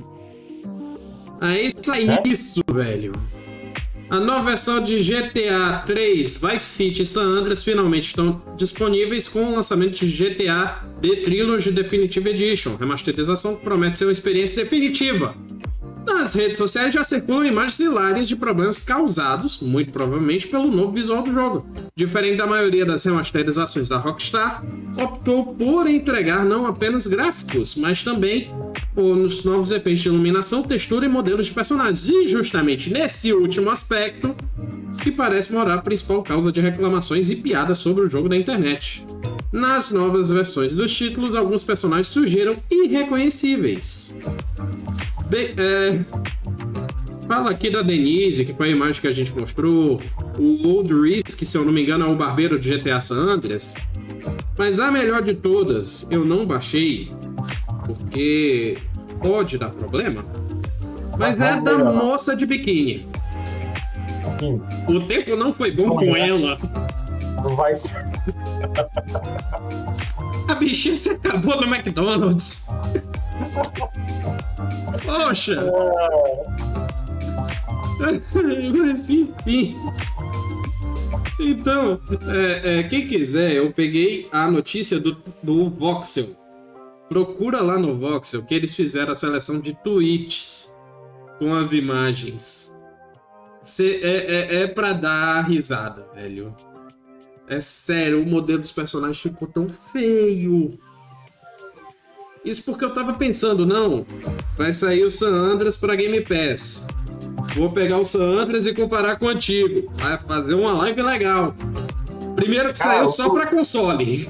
[1.42, 2.22] Aí sai é?
[2.26, 3.14] isso, velho.
[4.10, 9.44] A nova versão de GTA 3 Vice City e San Andreas finalmente estão disponíveis com
[9.44, 15.36] o lançamento de GTA The Trilogy Definitive Edition, remasterização que promete ser uma experiência definitiva
[16.20, 21.22] nas redes sociais já circulam imagens hilárias de problemas causados, muito provavelmente, pelo novo visual
[21.22, 21.66] do jogo.
[21.96, 24.64] Diferente da maioria das remasterizações da Rockstar,
[25.02, 28.52] optou por entregar não apenas gráficos, mas também
[28.96, 32.10] os novos efeitos de iluminação, textura e modelos de personagens.
[32.10, 34.36] E justamente nesse último aspecto,
[35.02, 39.06] que parece morar a principal causa de reclamações e piadas sobre o jogo na internet.
[39.52, 44.18] Nas novas versões dos títulos, alguns personagens surgiram irreconhecíveis.
[45.30, 46.00] Bem, é...
[47.28, 50.02] Fala aqui da Denise, que foi a imagem que a gente mostrou.
[50.40, 53.76] O Old Risk, se eu não me engano, é o barbeiro de GTA San Andreas.
[54.58, 57.12] Mas a melhor de todas, eu não baixei,
[57.94, 58.78] porque
[59.22, 60.26] pode dar problema.
[61.18, 63.08] Mas é da moça de biquíni.
[64.88, 66.30] O tempo não foi bom com é.
[66.30, 66.58] ela.
[67.44, 68.06] Não vai ser.
[70.48, 72.70] A bichinha se acabou no McDonald's.
[75.06, 75.72] Poxa!
[78.78, 79.76] Mas enfim.
[81.40, 86.39] Então, é, é, quem quiser, eu peguei a notícia do, do Voxel.
[87.10, 90.76] Procura lá no Voxel que eles fizeram a seleção de tweets
[91.40, 92.76] com as imagens.
[93.62, 96.56] Cê, é, é, é pra dar risada, velho.
[97.48, 100.78] É sério, o modelo dos personagens ficou tão feio.
[102.46, 104.06] Isso porque eu tava pensando, não,
[104.56, 106.88] vai sair o San Andreas para Game Pass.
[107.56, 109.92] Vou pegar o San Andreas e comparar com o antigo.
[109.96, 111.56] Vai fazer uma live legal.
[112.36, 114.30] Primeiro que saiu só para console.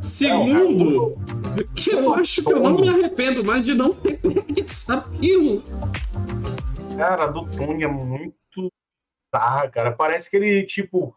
[0.00, 1.16] Segundo,
[1.64, 4.20] que eu acho que eu não me arrependo mais de não ter
[4.62, 5.62] essa pílula.
[6.96, 8.34] Cara, do Tony é muito
[9.32, 9.92] bizarra, cara.
[9.92, 11.14] Parece que ele, tipo,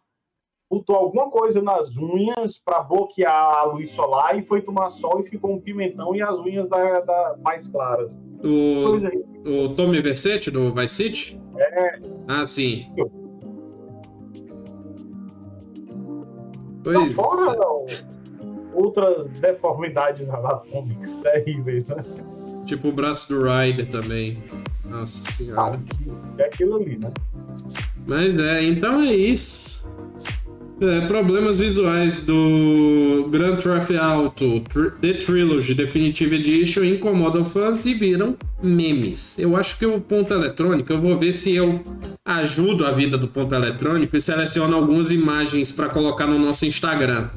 [0.69, 5.29] botou alguma coisa nas unhas para bloquear a luz solar e foi tomar sol e
[5.29, 8.17] ficou um pimentão e as unhas da, da mais claras.
[8.43, 11.41] O, o Tommy Versetti do Vice City?
[11.57, 11.99] É.
[12.27, 12.91] Ah, sim.
[16.83, 16.95] Pois.
[16.95, 17.85] Não, fora não.
[18.74, 22.03] Outras deformidades anatômicas terríveis, né?
[22.65, 24.41] Tipo o braço do Ryder também.
[24.86, 25.80] Nossa senhora.
[26.38, 27.11] É aquilo ali, né?
[28.07, 29.89] Mas é, então é isso.
[30.82, 34.61] É, problemas visuais do Grand Theft Auto
[34.99, 39.38] The Trilogy Definitive Edition incomodam fãs e viram memes.
[39.38, 41.84] Eu acho que o ponto eletrônico, eu vou ver se eu
[42.26, 47.30] ajudo a vida do ponto eletrônico e seleciono algumas imagens para colocar no nosso Instagram.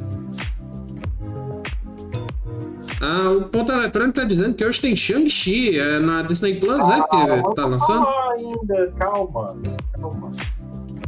[3.07, 6.97] Ah, o ponto eletrônico tá dizendo que hoje tem Shang-Chi é na Disney Plus, ah,
[6.97, 8.07] é que tá lançando?
[8.33, 9.55] ainda, calma,
[10.01, 10.31] calma.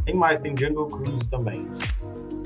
[0.05, 1.66] Tem mais, tem Jungle Cruise também.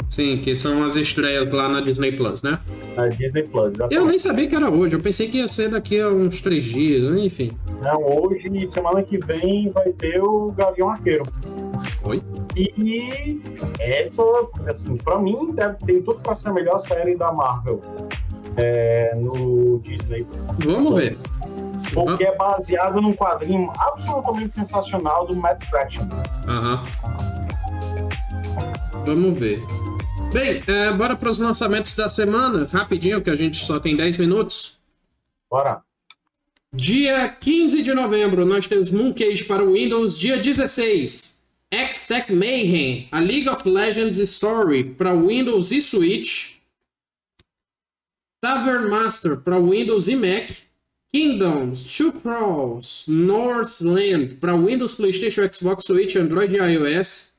[0.09, 2.61] Sim, que são as estreias lá na Disney Plus, né?
[2.97, 3.95] Na Disney Plus, exatamente.
[3.97, 6.63] Eu nem sabia que era hoje, eu pensei que ia ser daqui a uns três
[6.63, 7.51] dias, enfim.
[7.83, 11.25] Não, hoje semana que vem vai ter o Gavião Arqueiro.
[12.05, 12.23] Oi?
[12.57, 13.41] E
[13.81, 14.23] essa,
[14.69, 17.83] assim, pra mim, deve, tem tudo pra ser a melhor série da Marvel
[18.57, 20.27] é, no Disney.
[20.65, 21.17] Vamos ver.
[21.93, 26.07] Porque é baseado num quadrinho absolutamente sensacional do Matt Fraction.
[26.47, 26.83] Aham.
[29.05, 29.63] Vamos ver.
[30.33, 34.19] Bem, é, bora para os lançamentos da semana, rapidinho, que a gente só tem 10
[34.19, 34.79] minutos.
[35.51, 35.83] Bora.
[36.73, 40.17] Dia 15 de novembro, nós temos Mooncage para o Windows.
[40.17, 46.60] Dia 16, X-Tech Mayhem, a League of Legends Story para Windows e Switch.
[48.41, 50.51] Tavern Master para Windows e Mac.
[51.13, 57.33] Kingdoms, Two Crawls, Northland para Windows, PlayStation, Xbox, Switch, Android e iOS.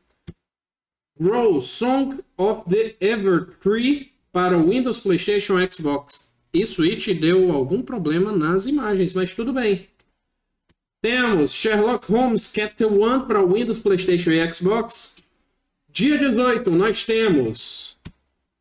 [1.17, 8.65] Rose Song of the Evertree para Windows, PlayStation, Xbox e Switch deu algum problema nas
[8.65, 9.87] imagens, mas tudo bem.
[11.01, 15.21] Temos Sherlock Holmes Capital One para Windows, PlayStation e Xbox.
[15.91, 17.97] Dia 18, nós temos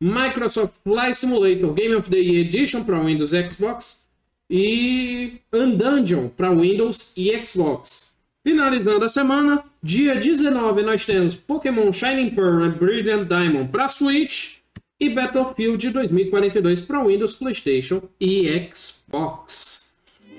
[0.01, 4.09] Microsoft Flight Simulator Game of the Year Edition para Windows e Xbox
[4.49, 8.17] e Undungeon para Windows e Xbox.
[8.43, 14.55] Finalizando a semana, dia 19 nós temos Pokémon Shining Pearl e Brilliant Diamond para Switch
[14.99, 19.93] e Battlefield 2042 para Windows, PlayStation e Xbox.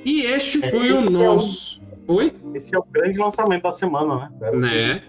[0.05, 1.81] E este foi o nosso.
[2.09, 2.17] É o...
[2.17, 2.33] Oi?
[2.53, 4.51] Esse é o grande lançamento da semana, né?
[4.51, 5.03] Né?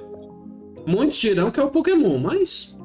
[0.85, 2.77] Muitos dirão que é o Pokémon, mas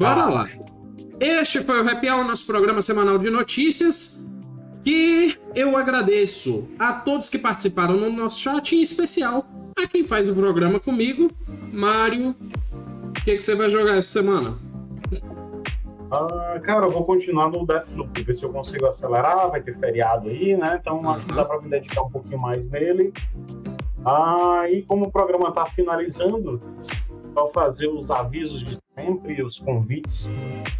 [0.00, 0.48] Bora lá.
[1.20, 4.26] Este foi o Happy Hour, nosso programa semanal de notícias.
[4.82, 9.44] Que eu agradeço a todos que participaram no nosso chat, em especial
[9.78, 11.30] a quem faz o programa comigo,
[11.70, 12.30] Mário.
[12.30, 14.56] O que, que você vai jogar essa semana?
[16.10, 19.50] Ah, cara, eu vou continuar no Deathloop, ver se eu consigo acelerar.
[19.50, 20.78] Vai ter feriado aí, né?
[20.80, 21.10] Então uhum.
[21.10, 23.12] acho que dá para me dedicar um pouquinho mais nele.
[24.02, 26.58] Ah, e como o programa está finalizando,
[27.34, 30.28] só fazer os avisos de sempre, os convites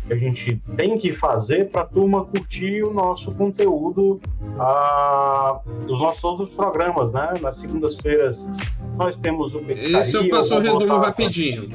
[0.07, 4.21] que a gente tem que fazer para a turma curtir o nosso conteúdo,
[4.59, 7.35] ah, os nossos outros programas, né?
[7.41, 8.49] Nas segundas-feiras
[8.97, 9.99] nós temos o Petiscaria.
[9.99, 11.71] Esse eu faço um resumo rapidinho.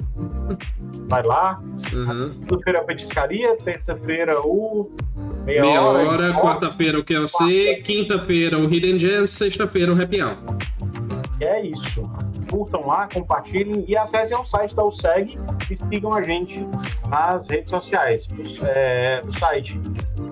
[1.07, 1.61] Vai lá.
[1.93, 2.31] Uhum.
[2.31, 4.91] Segunda-feira a Petiscaria, terça-feira o
[5.45, 10.37] Meia, Meia Hora, hora quarta-feira o QLC, quinta-feira o Hidden Gems, sexta-feira o Happy Hour.
[11.39, 12.09] É isso
[12.49, 15.39] curtam lá, compartilhem e acessem o site da USEG
[15.69, 16.67] e sigam a gente
[17.07, 18.27] nas redes sociais.
[18.27, 19.79] O, é, o site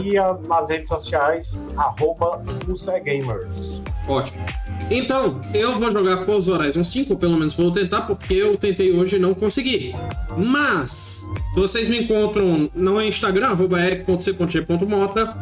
[0.00, 3.82] e nas redes sociais, arroba USEGamers.
[4.08, 4.44] Ótimo.
[4.92, 9.16] Então, eu vou jogar Forza Horizon 5, pelo menos vou tentar, porque eu tentei hoje
[9.16, 9.94] e não consegui.
[10.36, 15.34] Mas, vocês me encontram no Instagram, eric.c.g.mota.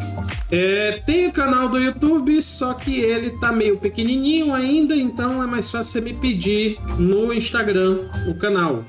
[0.52, 5.46] É, tem o canal do YouTube, só que ele tá meio pequenininho ainda, então é
[5.46, 8.84] mais fácil você me pedir no Instagram o canal,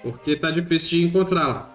[0.00, 1.74] porque tá difícil de encontrar lá.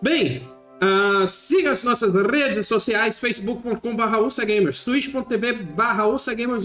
[0.00, 0.48] Bem,
[0.82, 5.58] uh, siga as nossas redes sociais, facebook.com.br USAGamers, twitch.tv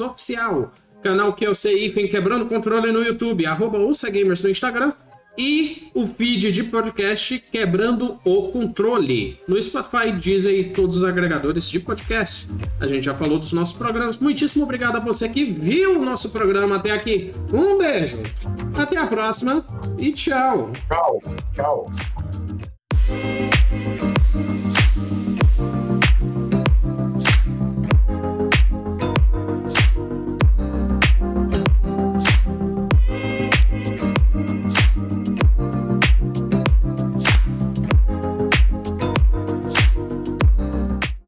[0.02, 4.94] oficial, canal que eu sei, enfim, quebrando controle no YouTube, arroba USAGamers no Instagram,
[5.38, 11.70] e o feed de podcast Quebrando o Controle no Spotify, Deezer e todos os agregadores
[11.70, 12.50] de podcast.
[12.82, 14.20] A gente já falou dos nossos programas.
[14.20, 17.34] Muitíssimo obrigado a você que viu o nosso programa até aqui.
[17.54, 18.18] Um beijo,
[18.76, 19.66] até a próxima
[19.98, 20.72] e tchau.
[20.90, 21.22] Tchau,
[21.56, 21.92] tchau.